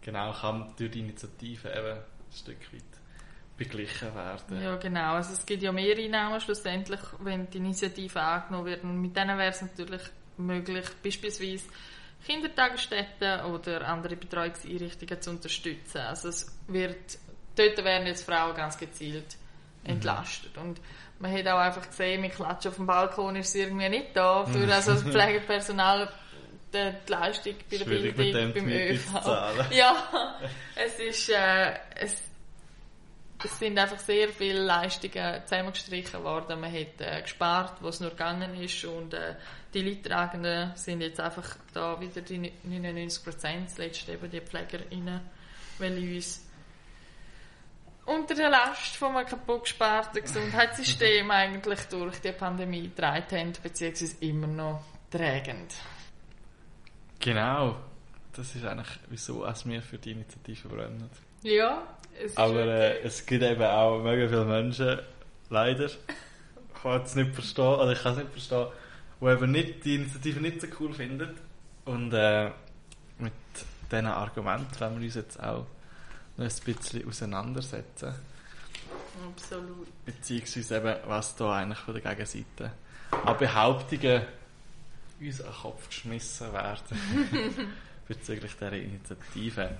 genau, 0.00 0.32
kann 0.32 0.72
durch 0.76 0.90
die 0.90 1.00
Initiative 1.00 1.68
eben 1.68 1.98
ein 1.98 2.02
Stück 2.32 2.72
weit 2.72 2.84
beglichen 3.56 4.14
werden. 4.14 4.62
Ja, 4.62 4.76
genau. 4.76 5.14
Also 5.14 5.34
es 5.34 5.44
gibt 5.44 5.62
ja 5.62 5.70
mehr 5.70 5.94
Einnahmen 5.96 6.40
schlussendlich, 6.40 7.00
wenn 7.18 7.50
die 7.50 7.58
Initiative 7.58 8.20
angenommen 8.20 8.66
wird. 8.66 8.84
Und 8.84 9.00
mit 9.00 9.14
denen 9.14 9.36
wäre 9.36 9.50
es 9.50 9.60
natürlich 9.60 10.00
möglich, 10.38 10.86
beispielsweise 11.04 11.64
Kindertagesstätten 12.24 13.44
oder 13.44 13.86
andere 13.86 14.16
Betreuungseinrichtungen 14.16 15.20
zu 15.20 15.30
unterstützen. 15.30 15.98
Also 15.98 16.28
es 16.28 16.58
wird, 16.68 17.18
dort 17.54 17.84
werden 17.84 18.06
jetzt 18.06 18.24
Frauen 18.24 18.54
ganz 18.54 18.78
gezielt 18.78 19.36
entlastet. 19.84 20.56
Und 20.56 20.80
man 21.18 21.32
hat 21.32 21.46
auch 21.48 21.58
einfach 21.58 21.86
gesehen, 21.86 22.22
mit 22.22 22.34
Klatschen 22.34 22.70
auf 22.70 22.76
dem 22.76 22.86
Balkon 22.86 23.36
ist 23.36 23.48
es 23.48 23.54
irgendwie 23.54 23.88
nicht 23.88 24.16
da, 24.16 24.44
für 24.44 24.72
also 24.72 24.92
das 24.92 25.02
Pflegepersonal 25.02 26.08
die, 26.72 26.92
Leistung 27.10 27.54
bei 27.70 27.76
der 27.78 27.84
Schwierig, 27.84 28.16
Bildung 28.16 28.52
beim 28.54 28.68
ÖV. 28.68 29.70
Ja, 29.70 30.36
es 30.76 30.98
ist, 30.98 31.28
äh, 31.30 31.74
es, 31.96 32.22
es 33.44 33.58
sind 33.58 33.78
einfach 33.78 33.98
sehr 33.98 34.28
viele 34.28 34.62
Leistungen 34.62 35.42
zusammengestrichen 35.44 36.22
worden. 36.22 36.60
Man 36.60 36.72
hat 36.72 37.00
äh, 37.00 37.22
gespart, 37.22 37.78
was 37.80 38.00
nur 38.00 38.10
gegangen 38.10 38.54
ist 38.54 38.84
und 38.84 39.14
äh, 39.14 39.34
die 39.74 39.82
Leidtragenden 39.82 40.72
sind 40.76 41.00
jetzt 41.00 41.20
einfach 41.20 41.56
da 41.74 42.00
wieder 42.00 42.20
die 42.20 42.52
99 42.62 43.24
Prozent, 43.24 43.70
das 43.70 43.78
letzte 43.78 44.12
eben 44.12 44.30
die 44.30 44.40
PflegerInnen, 44.40 45.20
weil 45.78 45.98
uns 45.98 46.49
unter 48.10 48.34
der 48.34 48.50
Last 48.50 48.96
von 48.96 49.16
einem 49.16 49.26
kaputt 49.26 49.62
gesparten 49.62 50.22
Gesundheitssystem 50.22 51.30
eigentlich 51.30 51.80
durch 51.84 52.20
die 52.20 52.32
Pandemie 52.32 52.82
getragen 52.82 53.38
haben, 53.38 53.52
beziehungsweise 53.62 54.16
immer 54.20 54.46
noch 54.46 54.82
trägend. 55.10 55.74
Genau. 57.20 57.76
Das 58.32 58.54
ist 58.54 58.64
eigentlich, 58.64 58.98
wieso 59.08 59.44
es 59.44 59.66
wir 59.66 59.82
für 59.82 59.98
die 59.98 60.12
Initiative 60.12 60.68
brennen. 60.68 61.10
Ja, 61.42 61.82
es 62.22 62.36
Aber 62.36 62.64
äh, 62.64 63.00
es 63.02 63.24
gibt 63.26 63.42
eben 63.42 63.62
auch 63.62 64.02
mega 64.02 64.28
viele 64.28 64.44
Menschen, 64.44 64.98
leider, 65.48 65.86
ich 65.86 65.98
kann 66.82 67.02
es 67.02 67.14
nicht 67.14 67.34
verstehen, 67.34 67.64
oder 67.64 67.92
ich 67.92 68.02
kann 68.02 68.12
es 68.12 68.18
nicht 68.18 68.32
verstehen, 68.32 68.66
die 69.20 69.26
eben 69.26 69.50
nicht, 69.50 69.84
die 69.84 69.94
Initiative 69.96 70.40
nicht 70.40 70.60
so 70.60 70.66
cool 70.78 70.92
finden. 70.92 71.36
Und 71.84 72.12
äh, 72.12 72.50
mit 73.18 73.32
diesen 73.90 74.06
Argumenten 74.06 74.80
wollen 74.80 74.98
wir 74.98 75.06
uns 75.06 75.14
jetzt 75.14 75.42
auch 75.42 75.66
noch 76.40 76.50
ein 76.50 76.74
bisschen 76.74 77.08
auseinandersetzen. 77.08 78.14
Absolut. 79.28 79.88
Beziehungsweise 80.04 80.76
eben, 80.76 80.96
was 81.06 81.36
da 81.36 81.56
eigentlich 81.56 81.78
von 81.78 81.94
der 81.94 82.02
Gegenseite 82.02 82.72
an 83.24 83.36
Behauptungen 83.36 84.22
uns 85.20 85.40
an 85.42 85.52
den 85.52 85.54
Kopf 85.54 85.88
geschmissen 85.88 86.52
werden 86.52 86.98
bezüglich 88.08 88.52
dieser 88.54 88.72
Initiative. 88.72 89.76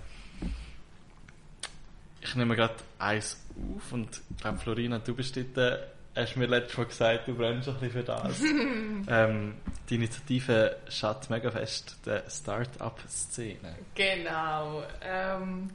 Ich 2.21 2.35
nehme 2.37 2.55
gerade 2.55 2.75
eins 2.99 3.39
auf 3.77 3.93
und 3.93 4.21
ich 4.31 4.37
glaube, 4.37 4.59
Florina, 4.59 4.99
du 4.99 5.15
bist 5.15 5.37
dort, 5.37 5.57
äh, 5.57 5.79
hast 6.15 6.37
mir 6.37 6.47
letztes 6.47 6.77
Mal 6.77 6.87
gesagt, 6.87 7.29
du 7.29 7.35
brennst 7.35 7.69
ein 7.69 7.75
bisschen 7.77 7.91
für 7.93 8.03
das. 8.03 8.41
ähm, 9.09 9.55
die 9.89 9.95
Initiative 9.95 10.77
schaut 10.91 11.31
mega 11.31 11.51
fest 11.51 11.97
der 12.05 12.29
Start-up-Szene. 12.29 13.77
Genau. 13.95 14.85
Ähm, 15.03 15.71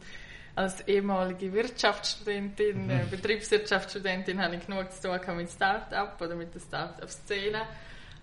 als 0.56 0.88
ehemalige 0.88 1.52
Wirtschaftsstudentin, 1.52 2.89
äh, 2.89 3.06
Betriebswirtschaftsstudentin, 3.10 4.41
habe 4.41 4.56
ich 4.56 4.65
genug 4.65 4.91
zu 4.91 5.10
tun 5.10 5.38
mit 5.38 5.50
Start-up 5.50 6.20
oder 6.22 6.36
mit 6.36 6.54
der 6.54 6.60
Start-up-Szene. 6.62 7.62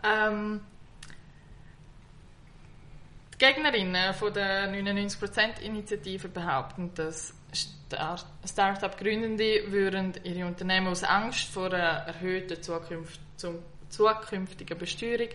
Ähm, 0.03 0.61
die 3.35 3.39
Gegnerinnen 3.39 4.15
von 4.15 4.33
der 4.33 4.69
99%-Initiative 4.73 6.29
behaupten, 6.29 6.93
dass 6.95 7.35
Start- 7.53 8.25
Start-up-Gründende 8.47 9.71
würden 9.71 10.15
ihre 10.25 10.47
Unternehmen 10.47 10.87
aus 10.87 11.05
Angst 11.05 11.49
vor 11.49 11.67
einer 11.67 12.07
erhöhten 12.07 12.63
Zukunft, 12.63 13.21
zukünftigen 13.91 14.79
Besteuerung 14.79 15.29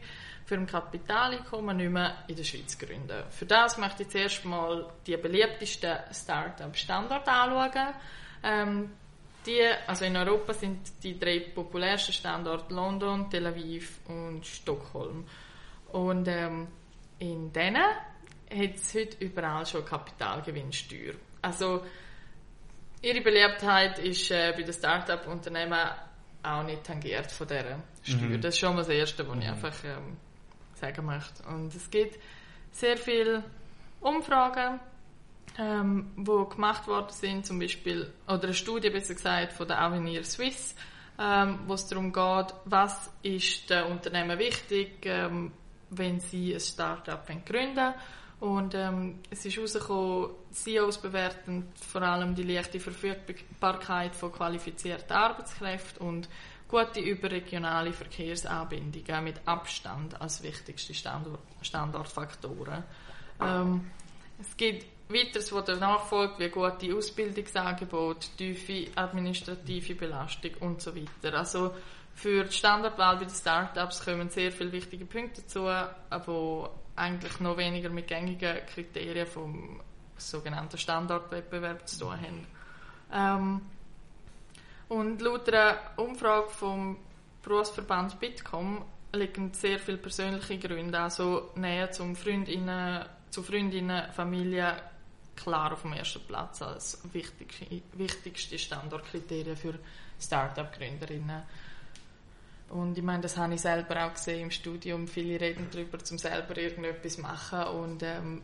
für 0.48 0.56
ein 0.56 0.66
Kapitaleinkommen 0.66 1.76
nicht 1.76 1.92
mehr 1.92 2.24
in 2.28 2.36
der 2.38 2.44
Schweiz 2.46 2.80
gründen. 2.80 3.24
Für 3.30 3.46
das 3.46 3.78
möchte 3.78 4.04
ich 4.04 4.10
zuerst 4.10 4.46
mal 4.46 4.88
die 5.06 5.18
beliebtesten 5.18 5.98
Start-up-Standorte 6.10 7.30
anschauen. 7.30 7.94
Ähm, 8.44 8.92
die, 9.46 9.62
also 9.86 10.06
in 10.06 10.16
Europa 10.16 10.54
sind 10.54 11.04
die 11.04 11.20
drei 11.20 11.40
populärsten 11.54 12.14
Standorte 12.14 12.74
London, 12.74 13.30
Tel 13.30 13.46
Aviv 13.46 14.00
und 14.08 14.46
Stockholm. 14.46 15.26
Und 15.92 16.30
ähm, 16.30 16.68
in 17.20 17.52
denen 17.52 17.76
hat 17.84 18.76
es 18.76 18.94
heute 18.94 19.18
überall 19.26 19.66
schon 19.66 19.84
Kapitalgewinnsteuer. 19.84 21.16
Also 21.42 21.84
ihre 23.02 23.20
Beliebtheit 23.20 24.00
ist 24.00 24.32
äh, 24.32 24.54
bei 24.56 24.64
den 24.64 24.74
Start-up-Unternehmen 24.74 25.90
auch 26.42 26.64
nicht 26.64 26.86
tangiert 26.86 27.30
von 27.34 27.48
dieser 27.48 27.84
Steuer. 28.02 28.30
Mhm. 28.30 28.42
Das 28.42 28.54
ist 28.54 28.60
schon 28.60 28.76
mal 28.76 28.82
das 28.82 28.90
Erste, 28.90 29.28
was 29.28 29.38
ich 29.38 29.48
einfach 29.50 29.84
ähm, 29.84 30.18
sagen 30.78 31.06
möchte. 31.06 31.44
Und 31.44 31.74
es 31.76 31.90
gibt 31.90 32.20
sehr 32.72 32.98
viele 32.98 33.44
Umfragen, 34.00 34.80
ähm, 35.58 36.12
wo 36.16 36.46
gemacht 36.46 36.88
worden 36.88 37.12
sind, 37.12 37.46
zum 37.46 37.60
Beispiel, 37.60 38.12
oder 38.28 38.44
eine 38.44 38.54
Studie 38.54 38.90
besser 38.90 39.16
gesagt 39.16 39.54
von 39.54 39.68
der 39.68 39.82
Avenir 39.82 40.24
Suisse, 40.24 40.76
ähm, 41.20 41.60
wo 41.66 41.74
es 41.74 41.88
darum 41.88 42.14
geht, 42.14 42.54
was 42.66 43.12
ist 43.24 43.70
den 43.70 43.86
Unternehmen 43.86 44.38
wichtig, 44.38 45.04
ähm, 45.04 45.52
wenn 45.90 46.20
sie 46.20 46.54
ein 46.54 46.60
Start-up 46.60 47.28
gründen 47.46 47.94
und 48.40 48.76
ähm, 48.76 49.20
es 49.32 49.46
ist 49.46 49.56
herausgekommen, 49.56 50.30
CEOs 50.52 51.00
bewerten 51.00 51.70
vor 51.76 52.04
allem 52.04 52.36
die 52.36 52.44
leichte 52.44 52.80
Verfügbarkeit 52.80 54.16
von 54.16 54.32
qualifizierten 54.32 55.12
Arbeitskräften 55.16 56.08
und 56.08 56.30
gute 56.68 57.00
überregionale 57.00 57.94
Verkehrsanbindungen 57.94 59.24
mit 59.24 59.42
Abstand 59.46 60.20
als 60.20 60.44
wichtigste 60.44 60.94
Standort 60.94 61.40
Standortfaktoren. 61.62 62.84
Ähm, 63.42 63.90
es 64.40 64.56
gibt 64.58 64.86
weiteres, 65.10 65.52
was 65.54 65.66
danach 65.66 66.06
folgt, 66.06 66.40
wie 66.40 66.50
gute 66.50 66.96
Ausbildungsangebote, 66.96 68.28
tiefe 68.38 68.88
administrative 68.96 69.96
Belastung 69.96 70.52
und 70.60 70.82
so 70.82 70.94
weiter. 70.96 71.38
Also 71.38 71.74
für 72.14 72.44
die 72.44 72.54
Standortwahl 72.54 73.18
bei 73.18 73.26
den 73.26 73.34
Startups 73.34 74.04
kommen 74.04 74.30
sehr 74.30 74.52
viele 74.52 74.72
wichtige 74.72 75.06
Punkte 75.06 75.42
dazu, 75.42 75.68
die 76.12 76.70
eigentlich 76.96 77.40
noch 77.40 77.58
weniger 77.58 77.90
mit 77.90 78.08
gängigen 78.08 78.58
Kriterien 78.66 79.28
vom 79.28 79.82
sogenannten 80.18 80.78
Standortwettbewerb 80.78 81.88
zu 81.88 82.00
tun 82.00 82.20
haben. 82.20 82.48
Ähm, 83.14 83.62
und 84.90 85.22
laut 85.22 85.50
einer 85.50 85.78
Umfrage 85.98 86.50
vom 86.50 86.98
Berufsverband 87.44 88.20
Bitkom 88.20 88.84
liegen 89.14 89.54
sehr 89.54 89.80
viele 89.80 89.98
persönliche 89.98 90.58
Gründe, 90.58 91.00
also 91.00 91.52
Nähe 91.56 91.90
zum 91.92 92.16
Freundinnen, 92.16 93.06
zu 93.30 93.44
Freundinnen, 93.44 94.12
Familie, 94.12 94.76
klar 95.36 95.74
auf 95.74 95.82
dem 95.84 95.94
ersten 95.94 96.22
Platz 96.22 96.62
als 96.62 97.02
wichtigste, 97.14 97.82
wichtigste 97.94 98.58
Standortkriterien 98.58 99.56
für 99.56 99.80
Start-up-Gründerinnen. 100.20 101.44
Und 102.70 102.98
ich 102.98 103.04
meine, 103.04 103.22
das 103.22 103.38
habe 103.38 103.54
ich 103.54 103.62
selber 103.62 104.06
auch 104.06 104.14
gesehen 104.14 104.42
im 104.42 104.52
Studium. 104.52 105.08
Viele 105.08 105.40
reden 105.40 105.68
darüber, 105.72 106.00
zum 106.00 106.18
selber 106.18 106.58
irgendetwas 106.58 107.18
machen. 107.18 107.64
Und 107.64 108.04
ähm, 108.04 108.42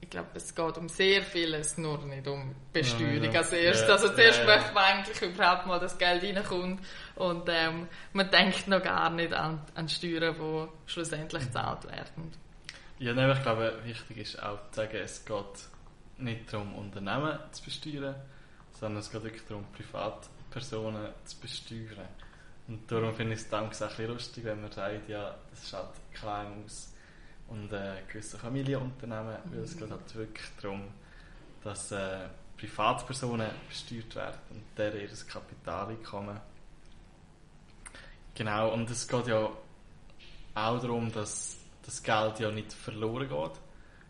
ich 0.00 0.10
glaube, 0.10 0.28
es 0.34 0.54
geht 0.54 0.78
um 0.78 0.88
sehr 0.88 1.22
vieles, 1.22 1.78
nur 1.78 1.98
nicht 2.04 2.26
um 2.28 2.54
Besteuerung 2.72 3.24
Ja, 3.24 3.32
ja. 3.32 3.38
als 3.40 3.52
erstes. 3.52 3.88
Also 3.88 4.08
zuerst 4.10 4.38
ja, 4.38 4.48
ja. 4.48 4.56
möchte 4.56 4.74
man 4.74 4.84
eigentlich 4.84 5.22
überhaupt 5.22 5.66
mal, 5.66 5.80
dass 5.80 5.98
Geld 5.98 6.22
reinkommt. 6.22 6.80
Und 7.16 7.48
ähm, 7.48 7.88
man 8.12 8.30
denkt 8.30 8.68
noch 8.68 8.82
gar 8.82 9.10
nicht 9.10 9.32
an, 9.32 9.60
an 9.74 9.88
Steuern, 9.88 10.36
die 10.38 10.90
schlussendlich 10.90 11.44
gezahlt 11.44 11.84
werden. 11.84 12.32
Ja, 12.98 13.12
nein, 13.12 13.30
ich 13.30 13.42
glaube, 13.42 13.78
wichtig 13.84 14.18
ist 14.18 14.42
auch 14.42 14.58
zu 14.70 14.76
sagen, 14.76 14.96
es 15.02 15.24
geht 15.24 15.44
nicht 16.18 16.52
darum, 16.52 16.74
Unternehmen 16.76 17.38
zu 17.50 17.64
besteuern, 17.64 18.14
sondern 18.72 19.00
es 19.00 19.10
geht 19.10 19.22
wirklich 19.22 19.44
darum, 19.46 19.66
Privatpersonen 19.72 21.08
zu 21.24 21.40
besteuern. 21.40 22.08
Und 22.68 22.90
darum 22.90 23.14
finde 23.14 23.34
ich 23.34 23.40
es 23.40 23.48
damals 23.48 23.82
auch 23.82 23.86
ein 23.86 23.96
bisschen 23.96 24.12
lustig, 24.12 24.44
wenn 24.44 24.60
man 24.60 24.72
sagt, 24.72 25.08
ja, 25.08 25.34
das 25.50 25.62
ist 25.64 25.72
halt 25.72 25.88
KMUs 26.14 26.95
und 27.48 27.72
äh, 27.72 28.02
gewisse 28.08 28.38
Familienunternehmen, 28.38 29.36
weil 29.44 29.60
es 29.60 29.76
geht 29.76 29.90
halt 29.90 30.14
wirklich 30.14 30.46
darum, 30.60 30.88
dass 31.62 31.92
äh, 31.92 32.28
Privatpersonen 32.56 33.50
besteuert 33.68 34.14
werden 34.16 34.40
und 34.50 34.64
deren 34.76 35.00
ihr 35.00 35.08
Kapitaleinkommen. 35.28 36.40
Genau, 38.34 38.72
und 38.72 38.90
es 38.90 39.06
geht 39.08 39.26
ja 39.28 39.50
auch 40.54 40.80
darum, 40.80 41.12
dass 41.12 41.56
das 41.82 42.02
Geld 42.02 42.40
ja 42.40 42.50
nicht 42.50 42.72
verloren 42.72 43.28
geht, 43.28 43.60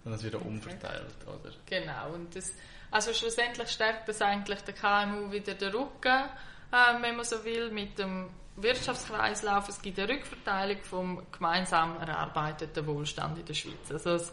sondern 0.03 0.19
es 0.19 0.23
wird 0.23 0.35
ja 0.35 0.41
umverteilt, 0.41 1.15
oder? 1.27 1.53
Genau. 1.67 2.15
Und 2.15 2.35
das, 2.35 2.53
also 2.91 3.13
schlussendlich 3.13 3.69
stärkt 3.69 4.09
das 4.09 4.23
eigentlich 4.23 4.61
der 4.63 4.75
KMU 4.75 5.31
wieder 5.31 5.55
den 5.55 5.73
Rücken, 5.73 6.25
ähm, 6.73 7.03
wenn 7.03 7.17
man 7.17 7.25
so 7.25 7.45
will, 7.45 7.71
mit 7.71 7.99
dem 7.99 8.29
Wirtschaftskreislauf. 8.57 9.69
Es 9.69 9.81
gibt 9.81 9.99
eine 9.99 10.09
Rückverteilung 10.09 10.83
vom 10.83 11.23
gemeinsam 11.31 11.97
erarbeiteten 11.99 12.87
Wohlstand 12.87 13.39
in 13.39 13.45
der 13.45 13.55
Schweiz. 13.55 13.91
Also 13.91 14.11
es, 14.15 14.33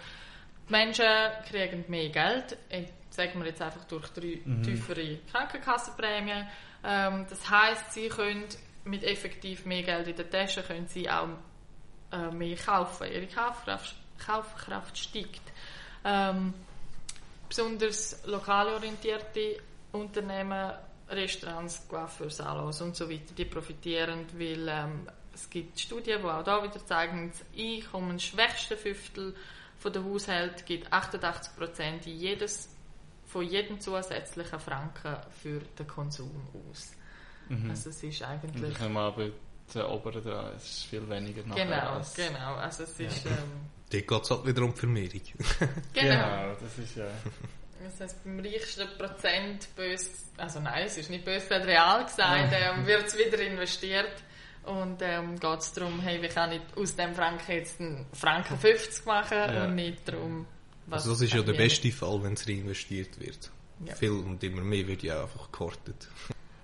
die 0.68 0.72
Menschen 0.72 1.06
kriegen 1.50 1.84
mehr 1.88 2.10
Geld, 2.10 2.58
äh, 2.70 2.86
sagen 3.10 3.40
wir 3.40 3.48
jetzt 3.48 3.62
einfach 3.62 3.84
durch 3.86 4.08
drei 4.10 4.40
tiefere 4.64 5.20
Krankenkassenprämien. 5.32 6.48
Ähm, 6.84 7.26
das 7.30 7.50
heißt, 7.50 7.94
sie 7.94 8.10
können 8.10 8.46
mit 8.86 9.04
effektiv 9.04 9.66
mehr 9.66 9.84
Geld 9.84 10.08
in 10.08 10.16
der 10.16 10.30
Tasche 10.30 10.64
können 10.64 10.88
sie 10.88 11.10
auch 11.10 11.30
äh, 12.12 12.32
mehr 12.32 12.58
kaufen. 12.58 13.08
Ihre 13.12 13.28
Kaufkraft, 13.28 13.96
Kaufkraft 14.26 14.98
steigt. 14.98 15.42
Ähm, 16.04 16.54
besonders 17.48 18.26
lokal 18.26 18.68
orientierte 18.70 19.58
Unternehmen, 19.92 20.72
Restaurants, 21.16 21.88
Coiffeur, 21.88 22.30
Salons 22.30 22.82
und 22.82 22.96
so 22.96 23.10
weiter, 23.10 23.34
die 23.38 23.46
profitieren, 23.46 24.26
weil 24.38 24.68
ähm, 24.68 25.08
es 25.34 25.50
gibt 25.50 25.80
Studien, 25.80 26.20
die 26.22 26.28
auch 26.28 26.44
da 26.44 26.64
wieder 26.64 26.86
zeigen, 26.86 27.32
das 27.32 27.42
einkommensschwächste 27.58 28.78
Fünftel 28.78 29.36
von 29.80 29.94
der 29.94 30.04
Haushalte 30.04 30.64
gibt 30.64 30.92
88 30.92 31.56
Prozent 31.56 32.06
jedes 32.06 32.70
von 33.26 33.44
jedem 33.44 33.80
zusätzlichen 33.80 34.60
Franken 34.60 35.18
für 35.42 35.60
den 35.80 35.88
Konsum 35.88 36.30
aus. 36.70 36.92
Mhm. 37.50 37.70
Also 37.70 37.90
es 37.90 38.04
ist 38.04 38.22
Und 38.22 38.28
eigentlich 38.28 38.80
wir 38.80 39.00
aber 39.00 39.30
den 39.74 39.82
oberen 39.84 40.24
dran, 40.24 40.54
es 40.56 40.64
ist 40.66 40.84
viel 40.86 41.10
weniger 41.10 41.44
nachher 41.48 41.66
genau, 41.66 41.90
als- 41.94 42.14
genau. 42.14 42.56
Also 42.56 42.84
es 42.84 43.00
ist 43.00 43.26
ähm, 43.26 43.34
Dort 43.92 44.08
geht 44.08 44.22
es 44.24 44.32
halt 44.32 44.46
wieder 44.46 44.62
um 44.64 44.74
die 44.74 44.80
Vermehrung. 44.80 45.22
genau. 45.94 46.54
das 46.62 46.78
ist 46.78 46.96
ja... 46.96 47.06
Das 47.84 48.00
heißt, 48.00 48.24
beim 48.24 48.40
reichsten 48.40 48.88
Prozent 48.98 49.68
bös, 49.76 50.10
also 50.38 50.60
nein, 50.60 50.86
es 50.86 50.98
ist 50.98 51.10
nicht 51.10 51.26
bös 51.26 51.44
gesagt, 51.44 51.66
real 51.66 52.06
gesagt, 52.06 52.54
ähm, 52.54 52.86
wird 52.86 53.08
es 53.08 53.18
wieder 53.18 53.40
investiert. 53.40 54.12
Und 54.64 55.02
ähm, 55.02 55.38
geht 55.40 55.60
es 55.60 55.74
darum, 55.74 56.00
hey, 56.00 56.22
wie 56.22 56.30
kann 56.30 56.54
ich 56.54 56.62
aus 56.78 56.96
dem 56.96 57.14
Franken 57.14 57.52
jetzt 57.52 57.82
einen 57.82 58.06
Franken 58.14 58.58
50 58.58 59.06
machen 59.06 59.38
Ja. 59.38 59.66
und 59.66 59.76
nicht 59.76 60.08
darum, 60.08 60.46
was 60.88 61.02
Also 61.04 61.12
das 61.12 61.22
ist 61.22 61.34
ja 61.34 61.42
der 61.42 61.54
beste 61.54 61.92
Fall, 61.92 62.24
wenn 62.24 62.34
es 62.34 62.48
reinvestiert 62.48 63.20
wird. 63.20 63.52
Ja. 63.86 63.94
Viel 63.96 64.12
und 64.12 64.42
immer 64.44 64.62
mehr 64.62 64.88
wird 64.88 65.04
ja 65.04 65.22
einfach 65.24 65.52
gehortet. 65.52 66.08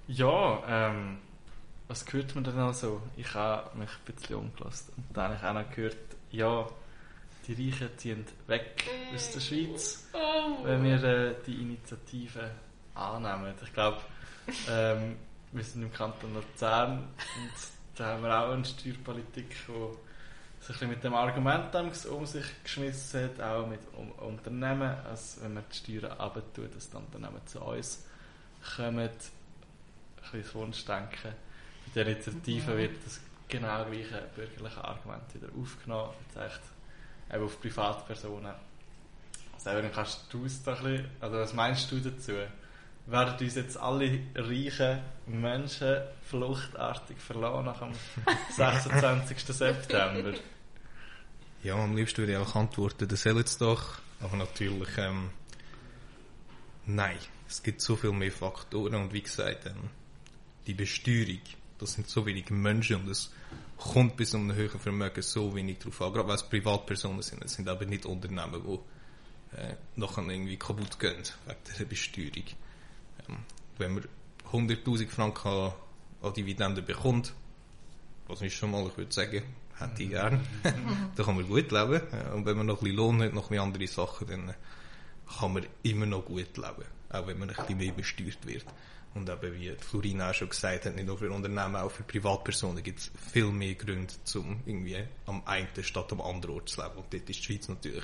Ja, 0.08 0.64
ähm, 0.90 1.20
was 1.90 2.06
hört 2.14 2.34
man 2.36 2.44
denn 2.46 2.58
also? 2.58 3.02
Ich 3.18 3.34
habe 3.34 3.78
mich 3.78 3.90
ein 3.90 4.14
bisschen 4.16 4.36
umgelassen. 4.38 4.94
Und 4.96 5.18
dann 5.18 5.32
habe 5.32 5.36
ich 5.36 5.44
auch 5.44 5.54
noch 5.54 5.76
gehört, 5.76 5.98
ja, 6.32 6.68
die 7.48 7.54
Reichen 7.70 7.90
ziehen 7.98 8.26
weg 8.48 8.84
aus 9.14 9.32
der 9.32 9.40
Schweiz, 9.40 10.08
Oh. 10.14 10.64
wenn 10.64 10.84
wir 10.84 11.04
äh, 11.04 11.36
die 11.46 11.62
Initiative 11.62 12.52
annehmen. 12.96 13.54
Ich 13.64 13.74
glaube, 13.74 13.98
ähm, 14.70 15.16
wir 15.52 15.64
sind 15.64 15.84
im 15.84 15.92
Kanton 15.94 16.34
Luzern 16.34 17.00
und 17.00 17.52
da 17.96 18.06
haben 18.14 18.24
wir 18.24 18.40
auch 18.40 18.52
eine 18.52 18.66
Steuerpolitik, 18.66 19.56
die 19.68 20.64
sich 20.66 20.82
mit 20.82 21.04
dem 21.04 21.14
Argument 21.14 21.74
um 22.10 22.26
sich 22.26 22.46
geschmissen 22.64 23.24
hat, 23.24 23.42
auch 23.42 23.68
mit 23.68 23.80
um 23.96 24.12
Unternehmen, 24.12 24.96
als 25.10 25.40
wenn 25.42 25.54
man 25.56 25.64
die 25.72 25.98
Steuern 26.00 26.12
abtut, 26.18 26.76
dass 26.76 26.90
die 26.90 26.98
Unternehmen 26.98 27.42
zu 27.46 27.62
uns 27.62 28.06
kommen. 28.76 29.00
Ein 29.00 29.10
bisschen 30.32 30.54
Wunschdenken. 30.54 31.34
Bei 31.96 32.04
der 32.04 32.08
Initiative 32.08 32.74
Mhm. 32.74 32.78
wird 32.78 33.06
das 33.06 33.20
genau 33.48 33.86
gleiche 33.86 34.22
bürgerliche 34.36 34.84
Argument 34.84 35.34
wieder 35.34 35.48
aufgenommen. 35.60 36.14
Jetzt 36.28 36.38
echt 36.46 36.62
eben 37.34 37.44
auf 37.44 37.60
Privatpersonen. 37.62 38.54
Selber 39.58 39.90
kannst 39.90 40.26
du 40.32 40.46
es 40.46 40.64
da 40.64 40.74
ein 40.76 40.84
bisschen, 40.84 41.10
also 41.20 41.38
was 41.38 41.54
meinst 41.54 41.92
du 41.92 42.00
dazu? 42.00 42.34
Werden 43.06 43.36
uns 43.40 43.56
jetzt 43.56 43.78
alle 43.78 44.20
reichen 44.36 45.00
Menschen 45.26 45.98
fluchtartig 46.24 47.18
verlassen 47.18 47.66
nach 47.66 47.80
dem 47.80 47.94
26. 48.56 49.40
September? 49.44 50.34
Ja, 51.64 51.76
am 51.76 51.96
liebsten 51.96 52.20
würde 52.20 52.34
ich 52.34 52.38
auch 52.38 52.56
antworten, 52.56 53.08
das 53.08 53.24
soll 53.24 53.38
jetzt 53.38 53.60
doch. 53.60 54.00
Aber 54.22 54.38
natürlich, 54.38 54.98
ähm, 54.98 55.30
nein. 56.86 57.18
Es 57.48 57.64
gibt 57.64 57.82
so 57.82 57.96
viel 57.96 58.12
mehr 58.12 58.32
Faktoren 58.32 58.96
und 58.96 59.14
wie 59.14 59.22
gesagt, 59.22 59.66
ähm, 59.66 59.90
die 60.68 60.74
Besteuerung 60.76 61.40
Das 61.80 61.94
sind 61.94 62.08
so 62.08 62.26
wenige 62.26 62.54
Menschen 62.54 62.98
und 62.98 63.10
es 63.10 63.32
kommt 63.80 64.18
bis 64.18 64.32
zu 64.32 64.38
einem 64.38 64.54
höheren 64.54 64.80
Vermögen 64.80 65.22
so 65.22 65.56
wenig 65.56 65.80
drauf 65.80 66.02
an, 66.02 66.14
gerade 66.14 66.28
weil 66.28 66.36
es 66.36 66.44
Privatpersonen 66.44 67.22
sind. 67.22 67.44
Es 67.44 67.54
sind 67.54 67.68
aber 67.68 67.86
nicht 67.86 68.06
Unternehmen, 68.06 68.62
die 68.64 69.58
äh, 69.58 69.76
nachher 69.96 70.28
irgendwie 70.28 70.58
kaputt 70.58 71.00
gehen 71.00 71.24
wegen 71.46 71.60
dieser 71.68 71.86
Besteuerung. 71.86 72.44
Ähm, 73.28 73.38
wenn 73.78 73.94
man 73.94 74.06
100'000 74.52 75.08
Franken 75.08 75.72
an, 76.22 76.34
Dividenden 76.34 76.86
bekommt, 76.86 77.34
was 78.28 78.42
ich 78.42 78.56
schon 78.56 78.72
mal, 78.72 78.86
ich 78.88 78.98
würde 78.98 79.14
sagen, 79.14 79.44
hätte 79.78 80.04
ich 80.04 80.10
gern, 80.10 80.46
dann 80.64 81.26
kann 81.26 81.36
man 81.36 81.48
gut 81.48 81.72
leben. 81.72 82.02
Ja, 82.12 82.34
Und 82.34 82.46
wenn 82.46 82.58
man 82.58 82.66
noch 82.66 82.80
ein 82.80 82.84
bisschen 82.84 82.98
Lohn 82.98 83.24
hat, 83.24 83.34
noch 83.34 83.50
ein 83.50 83.60
andere 83.60 83.88
Sachen, 83.88 84.28
dann 84.28 84.50
äh, 84.50 84.54
kann 85.40 85.54
man 85.54 85.66
immer 85.84 86.06
noch 86.06 86.26
gut 86.26 86.58
leben. 86.58 86.86
Auch 87.10 87.26
wenn 87.28 87.40
man 87.40 87.50
ein 87.50 87.56
bisschen 87.56 87.78
mehr 87.78 87.94
besteuert 87.94 88.46
wird. 88.46 88.66
Und 89.16 89.28
eben, 89.28 89.54
wie 89.60 89.76
Florina 89.80 90.30
auch 90.30 90.34
schon 90.34 90.50
gesagt 90.50 90.86
hat, 90.86 90.96
nicht 90.96 91.08
nur 91.08 91.18
für 91.18 91.32
Unternehmen, 91.32 91.76
auch 91.76 91.90
für 91.90 92.04
Privatpersonen 92.04 92.84
gibt 92.84 93.00
es 93.00 93.12
viel 93.32 93.52
mehr 93.52 93.74
Gründe, 93.74 94.14
um 94.36 94.62
irgendwie 94.66 95.04
am 95.26 95.42
einen 95.46 95.68
statt 95.82 96.12
am 96.12 96.22
anderen 96.22 96.56
Ort 96.56 96.70
zu 96.70 96.82
leben. 96.82 96.96
Und 96.96 97.12
dort 97.12 97.30
ist 97.30 97.40
die 97.40 97.44
Schweiz 97.44 97.68
natürlich 97.68 98.04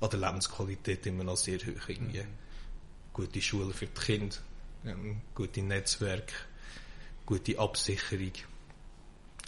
an 0.00 0.10
der 0.10 0.20
Lebensqualität 0.20 1.06
immer 1.06 1.24
noch 1.24 1.36
sehr 1.36 1.58
hoch. 1.58 1.88
Irgendwie. 1.88 2.24
Gute 3.12 3.42
Schulen 3.42 3.72
für 3.72 3.86
die 3.86 4.00
Kinder, 4.00 4.36
ähm, 4.84 5.22
gute 5.34 5.62
Netzwerke, 5.62 6.34
gute 7.24 7.58
Absicherung. 7.58 8.32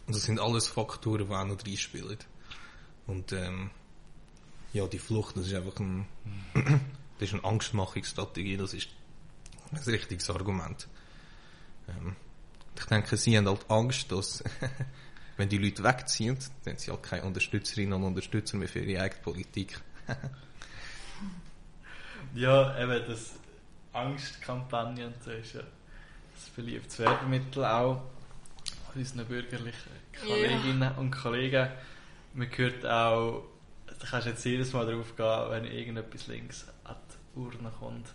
Und 0.07 0.17
das 0.17 0.23
sind 0.23 0.41
alles 0.41 0.69
Faktoren, 0.69 1.29
die 1.29 1.35
auch 1.35 1.45
noch 1.45 1.65
reinspielen. 1.65 2.19
Und 3.07 3.33
ähm, 3.33 3.71
ja, 4.73 4.87
die 4.87 4.99
Flucht, 4.99 5.37
das 5.37 5.47
ist 5.47 5.55
einfach 5.55 5.79
ein, 5.81 6.07
das 7.19 7.29
ist 7.29 7.35
eine 7.35 7.45
Angstmachungsstrategie, 7.45 8.57
das 8.57 8.75
ist 8.75 8.89
ein 9.73 9.79
richtiges 9.79 10.31
Argument. 10.31 10.89
Ähm, 11.89 12.17
ich 12.79 12.85
denke, 12.85 13.17
sie 13.17 13.37
haben 13.37 13.49
halt 13.49 13.69
Angst, 13.69 14.11
dass 14.13 14.45
wenn 15.37 15.49
die 15.49 15.59
Leute 15.59 15.83
wegziehen, 15.83 16.39
dann 16.65 16.75
haben 16.75 16.79
sie 16.79 16.91
halt 16.91 17.03
keine 17.03 17.25
Unterstützerinnen 17.25 17.95
und 17.95 18.05
Unterstützer 18.05 18.57
mehr 18.57 18.69
für 18.69 18.81
ihre 18.81 19.03
eigene 19.03 19.23
Politik. 19.23 19.81
Ja, 22.35 22.79
eben, 22.79 23.09
das 23.09 23.33
Angstkampagne 23.93 25.07
und 25.07 25.23
so 25.25 25.31
ist 25.31 25.55
ja 25.55 25.63
das 26.35 26.51
beliebtes 26.51 26.99
Werbemittel 26.99 27.65
auch 27.65 28.03
von 28.93 29.01
unseren 29.01 29.27
bürgerlichen 29.27 29.93
Kolleginnen 30.21 30.93
und 30.97 31.11
Kollegen. 31.11 31.69
Man 32.35 32.49
hört 32.55 32.85
auch, 32.85 33.45
da 33.87 34.07
kannst 34.07 34.27
du 34.27 34.31
jetzt 34.31 34.45
jedes 34.45 34.73
Mal 34.73 34.87
drauf 34.87 35.17
gehen, 35.17 35.51
wenn 35.51 35.65
irgendetwas 35.65 36.27
links 36.27 36.67
an 36.85 36.97
die 37.35 37.39
Urne 37.39 37.73
kommt, 37.79 38.07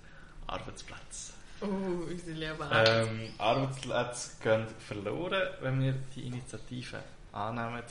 Arbeitsplätze. 0.48 1.34
Oh, 1.64 2.12
unsere 2.12 2.32
lieben 2.32 2.72
Ärzte. 2.72 3.10
Ähm, 3.10 3.30
Arbeitsplätze 3.38 4.32
gehen 4.42 4.68
verloren, 4.80 5.42
wenn 5.62 5.82
wir 5.82 5.94
die 6.16 6.28
Initiative 6.28 7.02
annehmen. 7.32 7.84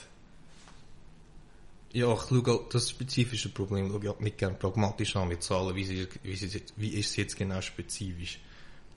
Ja, 1.92 2.12
ich 2.12 2.20
schaue 2.20 2.66
das 2.70 2.90
spezifische 2.90 3.50
Problem 3.50 3.88
schaue 3.88 4.00
ich 4.00 4.08
halt 4.08 4.20
nicht 4.20 4.38
gerne 4.38 4.56
pragmatisch 4.56 5.16
an 5.16 5.28
mit 5.28 5.42
Zahlen, 5.42 5.74
wie, 5.74 5.84
sie, 5.84 6.08
wie, 6.22 6.36
sie, 6.36 6.62
wie 6.76 6.94
ist 6.94 7.10
es 7.10 7.16
jetzt 7.16 7.36
genau 7.36 7.60
spezifisch. 7.60 8.40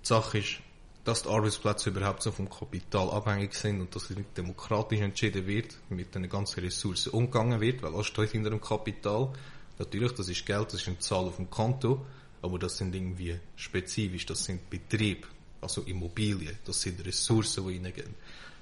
Die 0.01 0.07
Sache 0.07 0.39
ist, 0.39 0.59
dass 1.03 1.23
die 1.23 1.29
Arbeitsplätze 1.29 1.89
überhaupt 1.89 2.23
so 2.23 2.31
vom 2.31 2.49
Kapital 2.49 3.09
abhängig 3.11 3.53
sind 3.53 3.79
und 3.79 3.95
dass 3.95 4.09
es 4.09 4.17
nicht 4.17 4.37
demokratisch 4.37 5.01
entschieden 5.01 5.45
wird, 5.45 5.77
mit 5.89 6.15
den 6.15 6.27
ganzen 6.27 6.61
Ressourcen 6.61 7.11
umgegangen 7.11 7.61
wird, 7.61 7.81
weil 7.83 7.93
alles 7.93 8.07
steht 8.07 8.31
hinter 8.31 8.49
dem 8.49 8.61
Kapital. 8.61 9.31
Natürlich, 9.77 10.13
das 10.13 10.29
ist 10.29 10.45
Geld, 10.45 10.67
das 10.67 10.81
ist 10.81 10.87
eine 10.87 10.99
Zahl 10.99 11.25
auf 11.25 11.35
dem 11.35 11.49
Konto, 11.49 12.05
aber 12.45 12.59
das 12.59 12.77
sind 12.77 12.93
irgendwie 12.93 13.39
spezifisch, 13.55 14.27
das 14.27 14.45
sind 14.45 14.69
Betriebe, 14.69 15.27
also 15.61 15.81
Immobilien, 15.81 16.59
das 16.63 16.79
sind 16.79 17.03
Ressourcen, 17.03 17.67
die 17.67 17.77
reingehen, 17.77 18.13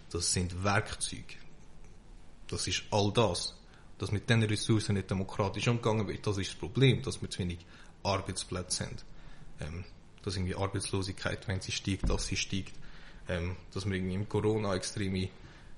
das 0.10 0.32
sind 0.32 0.64
Werkzeuge, 0.64 1.36
das 2.48 2.66
ist 2.68 2.84
all 2.92 3.12
das. 3.12 3.60
Dass 3.98 4.12
mit 4.12 4.30
diesen 4.30 4.44
Ressourcen 4.44 4.96
nicht 4.96 5.12
demokratisch 5.12 5.68
umgegangen 5.68 6.08
wird, 6.08 6.26
das 6.26 6.38
ist 6.38 6.52
das 6.52 6.56
Problem, 6.58 7.02
dass 7.04 7.22
wir 7.22 7.30
zu 7.30 7.40
wenig 7.40 7.60
Arbeitsplätze 8.04 8.86
haben. 8.86 8.98
Ähm, 9.60 9.84
dass 10.24 10.36
irgendwie 10.36 10.56
Arbeitslosigkeit, 10.56 11.48
wenn 11.48 11.62
sie 11.62 11.72
steigt, 11.72 12.10
dass 12.10 12.26
sie 12.26 12.36
steigt. 12.38 12.74
Ähm, 13.28 13.56
dass 13.74 13.86
wir 13.86 13.96
irgendwie 13.96 14.16
im 14.16 14.28
Corona 14.28 14.76
extreme 14.76 15.30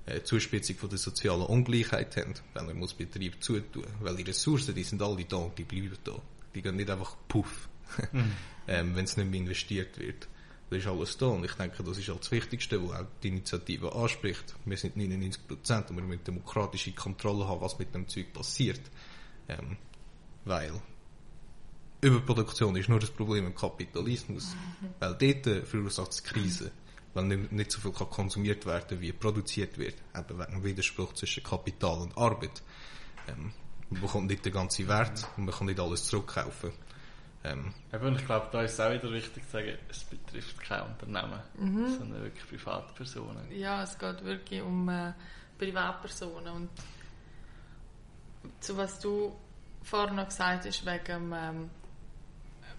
äh, 0.05 0.21
Zuspitzung 0.21 0.77
von 0.77 0.89
der 0.89 0.97
sozialen 0.97 1.45
Ungleichheit 1.45 2.15
haben, 2.17 2.33
weil 2.53 2.65
man 2.65 2.77
muss 2.77 2.93
Betrieb 2.93 3.43
zutun. 3.43 3.85
Weil 3.99 4.15
die 4.15 4.23
Ressourcen, 4.23 4.73
die 4.73 4.83
sind 4.83 5.01
alle 5.01 5.25
da 5.25 5.37
und 5.37 5.57
die 5.57 5.63
bleiben 5.63 5.97
da. 6.03 6.13
Die 6.53 6.61
gehen 6.61 6.77
nicht 6.77 6.89
einfach 6.89 7.17
puff, 7.27 7.67
ähm, 8.67 8.95
wenn 8.95 9.05
es 9.05 9.17
nicht 9.17 9.29
mehr 9.29 9.39
investiert 9.39 9.97
wird. 9.99 10.27
Das 10.69 10.79
ist 10.79 10.87
alles 10.87 11.17
da 11.17 11.27
und 11.27 11.45
ich 11.45 11.53
denke, 11.53 11.83
das 11.83 11.97
ist 11.97 12.07
halt 12.09 12.21
das 12.21 12.31
Wichtigste, 12.31 12.81
was 12.87 13.01
auch 13.01 13.05
die 13.21 13.27
Initiative 13.27 13.93
anspricht. 13.93 14.55
Wir 14.65 14.77
sind 14.77 14.97
99 14.97 15.47
Prozent 15.47 15.89
und 15.91 15.97
wir 15.97 16.03
müssen 16.03 16.23
demokratische 16.23 16.91
Kontrolle 16.93 17.47
haben, 17.47 17.61
was 17.61 17.77
mit 17.77 17.93
dem 17.93 18.07
Zeug 18.07 18.33
passiert. 18.33 18.81
Ähm, 19.47 19.77
weil 20.43 20.73
Überproduktion 22.01 22.75
ist 22.75 22.89
nur 22.89 22.99
das 22.99 23.09
Problem 23.09 23.47
im 23.47 23.55
Kapitalismus. 23.55 24.55
Weil 24.99 25.15
dort 25.15 25.47
äh, 25.47 25.65
verursacht 25.65 26.11
es 26.11 26.23
Krise. 26.23 26.71
Weil 27.13 27.25
nicht, 27.25 27.51
nicht 27.51 27.71
so 27.71 27.79
viel 27.79 27.91
kann 27.91 28.09
konsumiert 28.09 28.65
werden, 28.65 29.01
wie 29.01 29.11
produziert 29.11 29.77
wird. 29.77 29.95
Eben 30.15 30.39
wegen 30.39 30.63
Widerspruch 30.63 31.13
zwischen 31.13 31.43
Kapital 31.43 31.99
und 31.99 32.17
Arbeit. 32.17 32.61
Ähm, 33.27 33.53
man 33.89 34.01
bekommt 34.01 34.27
nicht 34.27 34.45
den 34.45 34.53
ganzen 34.53 34.87
Wert 34.87 35.27
und 35.37 35.45
man 35.45 35.55
kann 35.55 35.67
nicht 35.67 35.79
alles 35.79 36.05
zurückkaufen. 36.05 36.71
Ähm, 37.45 37.73
Eben, 37.93 38.07
und 38.07 38.15
ich 38.15 38.25
glaube, 38.25 38.47
da 38.51 38.61
ist 38.61 38.73
es 38.73 38.79
auch 38.79 38.91
wieder 38.91 39.11
wichtig 39.11 39.43
zu 39.45 39.51
sagen, 39.51 39.77
es 39.89 40.03
betrifft 40.03 40.59
kein 40.61 40.81
Unternehmen, 40.81 41.39
sondern 41.97 42.23
wirklich 42.23 42.47
Privatpersonen. 42.47 43.51
Ja, 43.51 43.83
es 43.83 43.97
geht 43.97 44.23
wirklich 44.23 44.61
um 44.61 44.89
äh, 44.89 45.13
Privatpersonen. 45.57 46.53
Und 46.53 46.69
zu 48.59 48.75
was 48.77 48.99
du 48.99 49.35
vorhin 49.83 50.15
noch 50.15 50.27
gesagt 50.27 50.65
hast, 50.65 50.85
wegen 50.85 51.05
dem 51.05 51.33
ähm, 51.33 51.69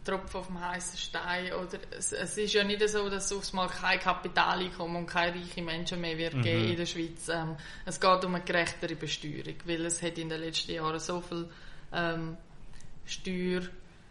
Tropfen 0.04 0.40
auf 0.40 0.46
dem 0.46 0.60
heißen 0.60 0.98
Stein. 0.98 1.52
Oder, 1.52 1.78
es, 1.90 2.12
es 2.12 2.38
ist 2.38 2.54
ja 2.54 2.64
nicht 2.64 2.88
so, 2.88 3.08
dass 3.10 3.26
es 3.26 3.32
aufs 3.32 3.52
Mal 3.52 3.68
kein 3.68 3.98
Kapitaleinkommen 3.98 4.96
und 4.96 5.06
keine 5.06 5.34
reichen 5.34 5.64
Menschen 5.64 6.00
mehr 6.00 6.16
wird 6.16 6.40
geben 6.42 6.70
in 6.70 6.76
der 6.76 6.86
Schweiz. 6.86 7.28
Ähm, 7.28 7.56
es 7.84 8.00
geht 8.00 8.24
um 8.24 8.34
eine 8.34 8.44
gerechtere 8.44 8.94
Besteuerung, 8.94 9.56
weil 9.64 9.84
es 9.84 10.02
hat 10.02 10.18
in 10.18 10.28
den 10.28 10.40
letzten 10.40 10.72
Jahren 10.72 11.00
so 11.00 11.20
viel 11.20 11.48
ähm, 11.92 12.36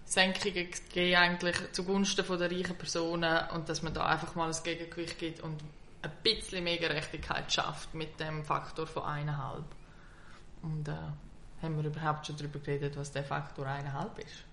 Steuersenkungen 0.05 0.71
gegeben 0.71 1.15
eigentlich 1.15 1.71
zugunsten 1.71 2.23
von 2.23 2.39
der 2.39 2.51
reichen 2.51 2.77
Personen 2.77 3.49
und 3.53 3.67
dass 3.67 3.81
man 3.81 3.93
da 3.93 4.05
einfach 4.05 4.35
mal 4.35 4.49
ein 4.49 4.63
Gegengewicht 4.63 5.19
gibt 5.19 5.39
und 5.41 5.61
ein 6.01 6.11
bisschen 6.23 6.63
mehr 6.63 6.77
Gerechtigkeit 6.77 7.51
schafft 7.51 7.93
mit 7.93 8.19
dem 8.19 8.43
Faktor 8.43 8.87
von 8.87 9.03
eineinhalb. 9.03 9.65
Und 10.61 10.87
äh, 10.87 10.91
haben 11.61 11.77
wir 11.77 11.85
überhaupt 11.85 12.27
schon 12.27 12.37
darüber 12.37 12.59
geredet, 12.59 12.95
was 12.95 13.11
der 13.11 13.23
Faktor 13.23 13.65
eineinhalb 13.65 14.17
ist? 14.19 14.45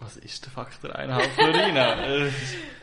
Was 0.00 0.16
ist 0.16 0.44
der 0.44 0.52
Faktor 0.52 0.96
1,5 0.96 1.28
Florina? 1.30 1.96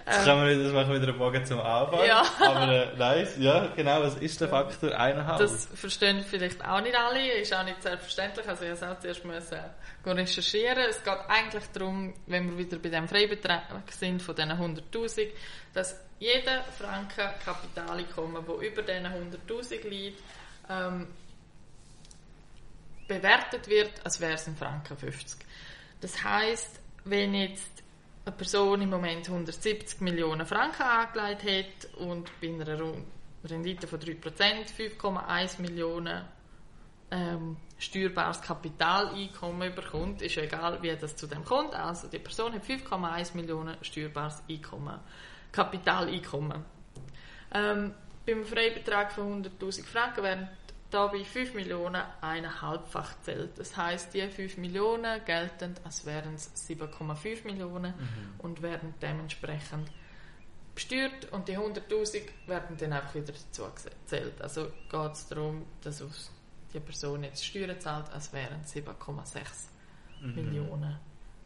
Äh, 0.08 0.13
Jetzt 0.13 0.23
können 0.23 0.47
wir 0.47 0.63
das 0.63 0.71
machen 0.71 0.93
wieder 0.93 1.10
einen 1.10 1.17
Bogen 1.17 1.43
zum 1.43 1.60
Anfang. 1.60 2.06
Ja. 2.08 2.23
Aber 2.39 2.71
äh, 2.71 2.95
nice, 2.95 3.36
ja, 3.39 3.67
genau, 3.75 4.01
was 4.01 4.15
ist 4.15 4.39
der 4.39 4.47
Faktor 4.47 4.91
1,5? 4.91 5.38
Das 5.38 5.65
verstehen 5.75 6.23
vielleicht 6.23 6.63
auch 6.63 6.80
nicht 6.80 6.95
alle, 6.95 7.34
ist 7.34 7.53
auch 7.53 7.65
nicht 7.65 7.84
selbstverständlich. 7.84 8.47
Also 8.47 8.63
ich 8.63 8.69
musste 8.69 8.89
auch 8.89 8.99
zuerst 8.99 9.25
müssen 9.25 9.60
gehen 10.08 10.17
recherchieren. 10.17 10.77
Es 10.89 11.03
geht 11.03 11.19
eigentlich 11.27 11.63
darum, 11.73 12.13
wenn 12.27 12.51
wir 12.51 12.58
wieder 12.58 12.77
bei 12.77 12.88
dem 12.88 13.08
Freibetrag 13.08 13.63
sind 13.89 14.21
von 14.21 14.36
diesen 14.36 14.51
100'000, 14.51 15.27
dass 15.73 15.99
jeder 16.19 16.63
Franken 16.77 17.30
Kapitaleinkommen, 17.43 18.45
der 18.45 18.56
über 18.56 18.82
diesen 18.82 19.08
100'000 19.08 19.89
liegt, 19.89 20.21
ähm, 20.69 21.08
bewertet 23.08 23.67
wird, 23.67 23.91
als 24.06 24.19
wäre 24.21 24.34
es 24.34 24.47
ein 24.47 24.56
Franken 24.56 24.97
50. 24.97 25.39
Das 26.01 26.23
heißt, 26.23 26.80
wenn 27.10 27.34
jetzt 27.34 27.84
eine 28.26 28.36
Person 28.36 28.82
im 28.82 28.89
Moment 28.89 29.28
170 29.28 30.02
Millionen 30.02 30.46
Franken 30.46 30.84
angelegt 30.84 31.43
hat 31.43 31.93
und 32.00 32.30
bei 32.41 32.50
einer 32.50 32.93
Rendite 33.43 33.88
von 33.88 34.00
3% 34.00 34.22
5,1 34.22 35.62
Millionen 35.62 36.26
ähm, 37.12 37.58
steuerbares 37.78 38.41
Kapitaleinkommen 38.41 39.74
bekommt, 39.74 40.22
ist 40.22 40.36
ja 40.36 40.43
egal, 40.43 40.82
wie 40.82 40.96
das 40.96 41.15
zu 41.15 41.28
dem 41.28 41.46
kommt. 41.46 41.74
Also 41.74 42.08
die 42.08 42.20
Person 42.20 42.54
hat 42.54 42.63
5,1 42.63 43.36
Millionen 43.36 43.78
steuerbares 43.82 44.43
Einkommen, 44.50 45.00
Kapitaleinkommen. 45.52 46.65
Ähm, 47.54 47.93
beim 48.26 48.43
Freibetrag 48.46 49.13
von 49.13 49.46
100'000 49.46 49.86
Franken 49.86 50.24
werden 50.24 50.50
da 50.89 51.08
bei 51.08 51.23
5 51.23 51.54
Millionen 51.54 52.02
eineinhalbfach 52.21 53.19
zählt. 53.21 53.60
Das 53.60 53.76
heißt, 53.76 54.13
die 54.13 54.28
5 54.28 54.58
Millionen 54.58 55.23
gelten, 55.26 55.76
als 55.84 56.06
wären 56.06 56.36
es 56.36 56.50
7,5 56.69 57.45
Millionen 57.45 57.93
und 58.38 58.62
werden 58.62 58.93
dementsprechend 59.02 59.91
besteuert 60.73 61.32
und 61.32 61.47
die 61.47 61.58
100'000 61.58 62.21
werden 62.45 62.78
dann 62.78 62.93
einfach 62.93 63.15
wieder 63.15 63.34
dazu 63.34 63.63
gezählt. 63.65 64.41
Also 64.41 64.71
geht 64.89 65.12
es 65.12 65.28
darum, 65.28 65.65
dass 65.82 66.04
die 66.73 66.80
Person 66.80 67.23
jetzt 67.23 67.45
Steuern 67.45 67.80
zahlt, 67.80 68.10
als 68.12 68.32
wären 68.32 68.62
es 68.63 68.76
7,6 68.76 69.69
Millionen 70.21 71.00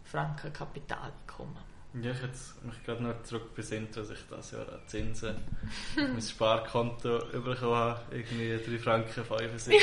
Franken 0.04 0.52
Kapitaleinkommen. 0.52 1.72
Ja, 1.94 2.12
ich 2.12 2.22
jetzt 2.22 2.64
mich 2.64 2.82
gerade 2.86 3.04
noch 3.04 3.22
zurück 3.24 3.54
besinnt, 3.54 3.98
dass 3.98 4.10
ich 4.10 4.20
das 4.30 4.52
Jahr 4.52 4.68
an 4.72 4.80
Zinsen 4.88 5.36
mein 5.96 6.22
Sparkonto 6.22 7.20
bekommen 7.32 7.76
habe. 7.76 8.00
Irgendwie 8.12 8.58
3 8.78 8.80
Franken 8.80 9.24
75. 9.26 9.76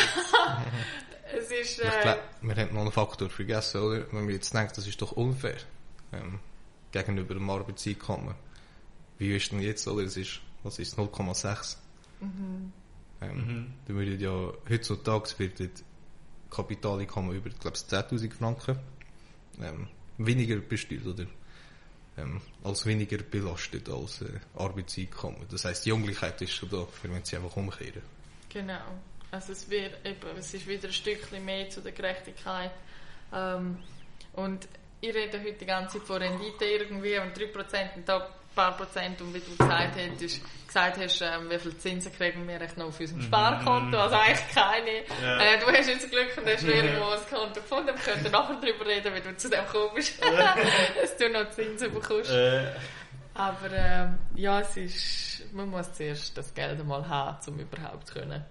Es 1.30 1.50
ist, 1.50 1.78
Ich 1.78 1.84
äh, 1.84 2.00
glaube, 2.02 2.20
wir 2.40 2.56
haben 2.56 2.74
noch 2.74 2.80
einen 2.80 2.92
Faktor 2.92 3.28
vergessen, 3.28 3.82
oder? 3.82 4.06
Wenn 4.10 4.24
man 4.24 4.30
jetzt 4.30 4.54
denkt, 4.54 4.78
das 4.78 4.86
ist 4.86 5.00
doch 5.02 5.12
unfair. 5.12 5.58
Ähm, 6.12 6.38
gegenüber 6.90 7.34
dem 7.34 7.50
Arbeitseinkommen. 7.50 8.34
Wie 9.18 9.36
ist 9.36 9.52
denn 9.52 9.60
jetzt, 9.60 9.86
oder? 9.86 10.04
Es 10.04 10.16
ist, 10.16 10.40
was 10.62 10.78
ist 10.78 10.98
0,6? 10.98 11.76
Ähm, 12.20 12.72
Mhm. 13.20 13.72
Da 13.86 13.94
würden 13.94 14.18
ja, 14.20 14.52
heutzutage 14.70 15.38
wird 15.38 15.60
das 15.60 15.84
Kapitaleinkommen 16.50 17.36
über, 17.36 17.50
glaube 17.50 17.76
ich, 17.76 17.82
10.000 17.82 18.32
Franken, 18.32 18.78
ähm, 19.60 19.88
weniger 20.18 20.56
besteuert, 20.56 21.04
oder? 21.06 21.26
Ähm, 22.18 22.40
als 22.64 22.84
weniger 22.84 23.18
belastet 23.18 23.88
als 23.88 24.22
äh, 24.22 24.26
Arbeitseinkommen. 24.56 25.46
Das 25.50 25.64
heisst, 25.64 25.86
die 25.86 25.92
Ungleichheit 25.92 26.40
ist 26.42 26.52
schon 26.52 26.68
da, 26.68 26.86
wir 27.02 27.10
müssen 27.10 27.24
sie 27.24 27.36
einfach 27.36 27.56
umkehren. 27.56 28.02
Genau. 28.48 28.80
Also 29.30 29.52
es 29.52 29.68
wird 29.70 30.04
eben, 30.04 30.36
es 30.36 30.52
ist 30.54 30.66
wieder 30.66 30.88
ein 30.88 30.92
Stückchen 30.92 31.44
mehr 31.44 31.68
zu 31.70 31.80
der 31.80 31.92
Gerechtigkeit. 31.92 32.72
Ähm, 33.32 33.78
und 34.32 34.66
ich 35.00 35.14
rede 35.14 35.38
heute 35.40 35.52
die 35.52 35.66
ganze 35.66 35.98
Zeit 35.98 36.06
von 36.06 36.16
Rendite 36.16 36.64
irgendwie 36.64 37.18
und 37.18 37.36
3% 37.36 37.96
und 37.96 38.08
da 38.08 38.24
ein 38.24 38.32
paar 38.58 38.76
Prozent 38.76 39.20
und 39.20 39.32
wie 39.32 39.38
du 39.38 39.56
gesagt 39.56 39.94
hast, 39.96 40.40
gesagt 40.66 40.98
hast 40.98 41.20
ähm, 41.22 41.48
wie 41.48 41.58
viel 41.60 41.76
Zinsen 41.78 42.12
kriegen 42.12 42.48
wir 42.48 42.60
echt 42.60 42.76
noch 42.76 42.86
auf 42.86 42.98
unserem 42.98 43.22
Sparkonto, 43.22 43.96
also 43.96 44.16
eigentlich 44.16 44.48
keine. 44.52 45.04
Ja. 45.22 45.38
Äh, 45.38 45.58
du 45.60 45.66
hast 45.66 45.88
jetzt 45.88 46.10
Glück 46.10 46.36
und 46.36 46.44
hast 46.44 46.64
irgendwo 46.64 47.04
ein 47.10 47.20
Konto 47.30 47.60
gefunden, 47.60 47.86
wir 47.86 47.94
könnten 47.94 48.32
nachher 48.32 48.56
darüber 48.60 48.84
reden, 48.84 49.14
wie 49.14 49.20
du 49.20 49.36
zu 49.36 49.48
dem 49.48 49.64
gekommen 49.64 49.90
bist, 49.94 50.20
dass 51.00 51.16
du 51.16 51.30
noch 51.30 51.48
Zinsen 51.50 51.94
bekommst. 51.94 52.30
Äh, 52.30 52.72
Aber 53.34 53.70
ähm, 53.72 54.18
ja, 54.34 54.60
es 54.60 54.76
ist, 54.76 55.54
man 55.54 55.70
muss 55.70 55.92
zuerst 55.92 56.36
das 56.36 56.52
Geld 56.52 56.80
einmal 56.80 57.08
haben, 57.08 57.38
um 57.46 57.60
überhaupt 57.60 58.12
können 58.12 58.44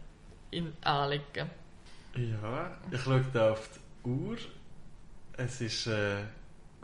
in 0.51 0.73
anlegen. 0.85 1.49
ja, 2.15 2.77
ich 2.89 3.01
schaue 3.01 3.25
da 3.33 3.51
auf 3.51 3.69
die 4.05 4.09
Uhr. 4.09 4.37
Es 5.35 5.59
ist 5.59 5.87
äh, 5.87 6.23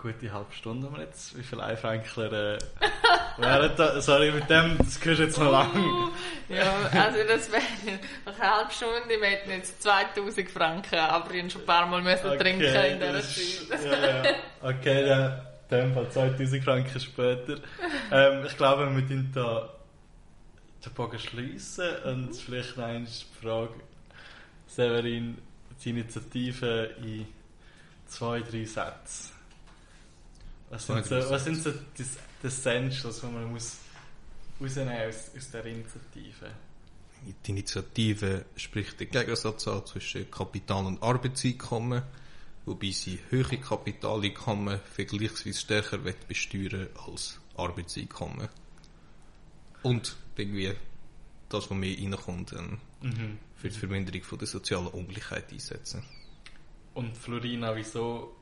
gute 0.03 0.33
halbe 0.33 0.51
Stunde 0.53 0.87
haben 0.87 0.97
wir 0.97 1.05
jetzt. 1.05 1.37
Wie 1.37 1.43
viele 1.43 1.63
Einfränkler 1.63 2.55
äh, 2.55 2.59
wären 3.37 3.71
da? 3.77 4.01
Sorry, 4.01 4.31
mit 4.31 4.49
dem, 4.49 4.77
das 4.77 4.99
gehört 4.99 5.19
jetzt 5.19 5.39
noch 5.39 5.49
lang. 5.49 5.71
Uh, 5.73 6.09
ja, 6.53 6.73
also 6.91 7.19
das 7.25 7.49
wäre 7.49 7.63
nach 8.25 8.37
einer 8.37 8.57
halben 8.57 8.71
Stunde, 8.71 9.21
wir 9.21 9.27
hätten 9.27 9.51
jetzt 9.51 9.81
2000 9.81 10.51
Franken, 10.51 10.99
aber 10.99 11.33
ich 11.33 11.51
schon 11.51 11.61
ein 11.61 11.65
paar 11.65 11.85
Mal 11.87 12.01
müssen 12.01 12.37
trinken 12.37 12.63
in 12.63 12.99
dieser 12.99 13.21
Zeit. 13.21 13.85
ja, 13.85 14.23
ja. 14.23 14.35
Okay, 14.61 15.05
dann 15.07 15.41
in 15.69 15.77
dem 15.79 15.93
Fall 15.93 16.09
2000 16.11 16.63
Franken 16.63 16.99
später. 16.99 17.55
Ähm, 18.11 18.45
ich 18.45 18.57
glaube, 18.57 18.83
wir 18.83 19.01
müssen 19.01 19.31
da 19.33 19.69
den 20.85 20.93
Bogen 20.93 21.17
schliessen 21.17 21.89
und 22.03 22.35
vielleicht 22.35 22.75
noch 22.75 22.87
die 22.89 23.45
Frage, 23.45 23.73
Severin, 24.67 25.37
die 25.81 25.89
Initiative 25.91 26.89
in 27.01 27.25
zwei, 28.05 28.41
drei 28.41 28.65
Sätzen. 28.65 29.32
Was 30.73 30.87
sind 30.87 31.05
so, 31.05 31.29
was 31.29 31.43
sind 31.43 31.55
so 31.61 31.71
die, 31.71 32.03
die 32.41 32.47
Essentials, 32.47 33.19
die 33.21 33.27
man 33.27 33.51
muss 33.51 33.77
rausnehmen 34.59 34.93
aus, 35.07 35.29
aus 35.37 35.45
dieser 35.45 35.65
Initiative? 35.65 36.51
Die 37.45 37.51
Initiative 37.51 38.45
spricht 38.55 38.99
den 38.99 39.11
Gegensatz 39.11 39.67
an 39.67 39.85
zwischen 39.85 40.29
Kapital- 40.31 40.87
und 40.87 41.03
Arbeitseinkommen, 41.03 42.01
wobei 42.65 42.89
sie 42.89 43.19
höhere 43.29 43.57
Kapitaleinkommen 43.59 44.79
vergleichsweise 44.93 45.59
stärker 45.59 45.99
besteuern 46.27 46.87
als 47.07 47.39
Arbeitseinkommen. 47.55 48.49
Und 49.83 50.15
irgendwie 50.37 50.73
das, 51.49 51.69
was 51.69 51.77
mehr 51.77 51.95
reinkommt, 51.97 52.53
ähm, 52.53 52.79
Mhm. 53.01 53.37
für 53.57 53.69
die 53.69 53.77
Verminderung 53.77 54.23
von 54.23 54.39
der 54.39 54.47
sozialen 54.47 54.87
Ungleichheit 54.87 55.51
einsetzen. 55.51 56.01
Und 56.95 57.15
Florina, 57.15 57.75
wieso 57.75 58.33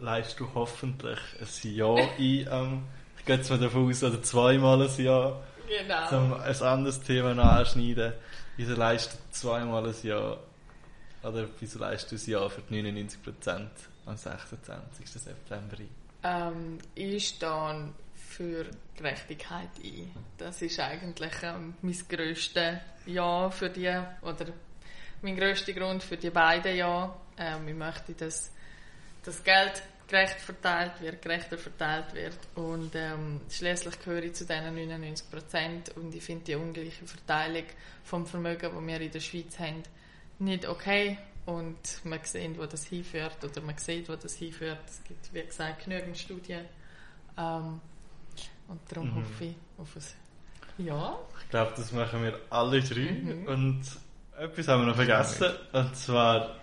leist 0.00 0.38
du 0.40 0.48
hoffentlich 0.54 1.18
ein 1.40 1.74
Ja 1.74 1.94
ein? 1.94 2.08
Ähm, 2.18 2.82
ich 3.18 3.24
gehe 3.24 3.36
jetzt 3.36 3.50
mal 3.50 3.58
davon 3.58 3.88
aus, 3.90 4.02
oder 4.02 4.22
zweimal 4.22 4.82
ein 4.82 5.04
Ja, 5.04 5.40
Genau. 5.68 6.16
um 6.18 6.32
ein 6.34 6.62
anderes 6.62 7.00
Thema 7.02 7.34
noch 7.34 7.44
anschneiden. 7.44 8.12
Wieso 8.56 8.74
leistest 8.74 9.18
du 9.18 9.32
zweimal 9.32 9.86
ein 9.86 9.94
Ja? 10.02 10.36
Oder 11.22 11.46
wieso 11.60 11.78
leistest 11.78 12.26
du 12.26 12.30
ein 12.30 12.42
Ja 12.42 12.48
für 12.48 12.62
die 12.62 12.80
99% 12.82 13.66
am 14.06 14.16
26. 14.16 15.06
September 15.10 15.76
ein? 15.78 15.88
Ähm, 16.24 16.78
ich 16.94 17.28
stehe 17.28 17.88
für 18.16 18.66
Gerechtigkeit 18.96 19.68
ein. 19.84 20.10
Das 20.38 20.62
ist 20.62 20.78
eigentlich 20.80 21.32
ähm, 21.42 21.74
mein 21.82 21.96
grösstes 22.08 22.78
Ja 23.06 23.50
für 23.50 23.68
die, 23.70 23.88
oder 24.22 24.46
mein 25.22 25.36
grösster 25.36 25.72
Grund 25.72 26.02
für 26.02 26.16
die 26.16 26.30
beiden 26.30 26.76
Ja. 26.76 27.14
Ähm, 27.36 27.68
ich 27.68 27.74
möchte, 27.74 28.12
dass 28.14 28.52
das 29.28 29.44
Geld 29.44 29.82
gerecht 30.06 30.40
verteilt 30.40 30.92
wird, 31.00 31.20
gerechter 31.22 31.58
verteilt 31.58 32.14
wird. 32.14 32.38
Und 32.54 32.94
ähm, 32.94 33.40
schließlich 33.50 33.98
gehöre 34.00 34.22
ich 34.24 34.34
zu 34.34 34.46
diesen 34.46 34.74
99 34.74 35.30
Prozent. 35.30 35.96
Und 35.96 36.14
ich 36.14 36.22
finde 36.22 36.44
die 36.46 36.54
ungleiche 36.54 37.06
Verteilung 37.06 37.64
vom 38.04 38.26
Vermögen, 38.26 38.70
das 38.74 38.86
wir 38.86 39.00
in 39.00 39.10
der 39.12 39.20
Schweiz 39.20 39.58
haben, 39.58 39.82
nicht 40.38 40.66
okay. 40.66 41.18
Und 41.44 41.76
man 42.04 42.20
sieht, 42.24 42.58
wo 42.58 42.66
das 42.66 42.84
hinführt, 42.86 43.42
oder 43.42 43.60
man 43.62 43.76
sieht, 43.78 44.08
wo 44.08 44.16
das 44.16 44.34
hinführt. 44.36 44.80
Es 44.86 45.02
gibt, 45.04 45.32
wie 45.34 45.42
gesagt, 45.42 45.84
genügend 45.84 46.16
Studien. 46.18 46.64
Ähm, 47.36 47.80
und 48.68 48.80
darum 48.90 49.08
Mhm. 49.10 49.14
hoffe 49.16 49.44
ich 49.44 49.56
auf 49.78 49.96
ein 49.96 50.84
Ja. 50.86 51.18
Ich 51.42 51.50
glaube, 51.50 51.72
das 51.76 51.92
machen 51.92 52.22
wir 52.22 52.38
alle 52.50 52.80
drei. 52.82 53.10
Mhm. 53.12 53.46
Und 53.46 53.82
etwas 54.38 54.68
haben 54.68 54.82
wir 54.82 54.86
noch 54.88 54.96
vergessen. 54.96 55.52
Und 55.72 55.96
zwar 55.96 56.56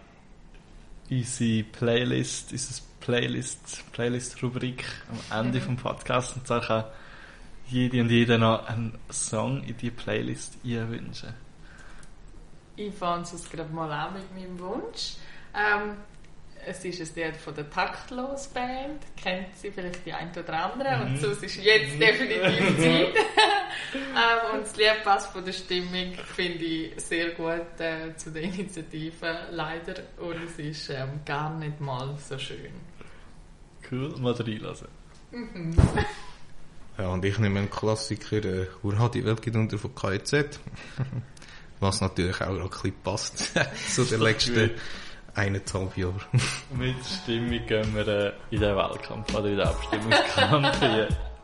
unsere 1.09 1.63
Playlist, 1.63 2.51
unsere 2.51 2.81
Playlist, 3.01 3.83
Playlist-Rubrik 3.93 4.83
am 5.31 5.39
Ende 5.45 5.59
Mhm. 5.59 5.63
vom 5.63 5.77
Podcast. 5.77 6.35
Und 6.35 6.47
zwar 6.47 6.61
kann 6.61 6.85
jede 7.67 8.01
und 8.01 8.09
jeder 8.09 8.37
noch 8.37 8.65
einen 8.67 8.97
Song 9.11 9.63
in 9.63 9.77
die 9.77 9.91
Playlist 9.91 10.57
einwünschen. 10.63 11.33
Ich 12.75 12.93
fange 12.93 13.23
es 13.23 13.49
gerade 13.49 13.71
mal 13.73 13.91
an 13.91 14.13
mit 14.13 14.33
meinem 14.35 14.59
Wunsch. 14.59 15.15
Ähm, 15.53 15.95
es 16.67 16.83
ist 16.83 17.17
ein 17.17 17.23
Lied 17.23 17.37
von 17.37 17.53
der 17.55 17.69
Taktlos 17.69 18.47
Band. 18.47 19.01
Kennt 19.15 19.55
sie 19.55 19.71
vielleicht 19.71 20.05
die 20.05 20.13
ein 20.13 20.31
oder 20.31 20.71
andere. 20.71 20.97
Mhm. 20.97 21.13
Und 21.13 21.21
so 21.21 21.29
es 21.31 21.43
ist 21.43 21.57
jetzt 21.57 21.99
definitiv 21.99 22.77
Zeit. 22.77 23.15
ähm, 23.93 24.53
und 24.53 24.61
das 24.61 24.75
Lied 24.75 25.03
passt 25.03 25.31
von 25.31 25.45
der 25.45 25.53
Stimmung, 25.53 26.13
finde 26.35 26.63
ich, 26.63 26.99
sehr 27.01 27.31
gut 27.31 27.79
äh, 27.79 28.15
zu 28.15 28.31
der 28.31 28.43
Initiative, 28.43 29.47
leider. 29.51 29.95
Und 30.17 30.43
es 30.43 30.59
ist 30.59 30.89
ähm, 30.89 31.21
gar 31.25 31.55
nicht 31.57 31.79
mal 31.79 32.15
so 32.17 32.37
schön. 32.37 32.71
Cool, 33.91 34.15
mal 34.19 34.33
reinlassen. 34.33 34.87
Ja, 36.97 37.09
und 37.09 37.25
ich 37.25 37.37
nehme 37.39 37.59
einen 37.59 37.69
Klassiker, 37.69 38.37
äh, 38.37 38.67
Hurra, 38.81 39.09
die 39.09 39.25
Welt 39.25 39.41
geht 39.41 39.53
unter 39.57 39.77
von 39.77 39.93
KIZ. 39.93 40.61
Was 41.81 41.99
natürlich 41.99 42.39
auch 42.39 42.53
noch 42.53 42.63
ein 42.63 42.69
bisschen 42.69 42.93
passt 43.03 43.51
zu 43.93 44.05
den 44.05 44.21
letzten 44.21 44.71
eineinhalb 45.35 45.97
Jahren. 45.97 46.21
Mit 46.73 46.95
Stimmung 47.05 47.65
gehen 47.65 47.95
wir 47.95 48.07
äh, 48.07 48.31
in 48.51 48.61
den 48.61 48.75
Wahlkampf 48.75 49.33
oder 49.33 49.45
in 49.45 49.57
den 49.57 49.67
Abstimmungskampf. 49.67 50.79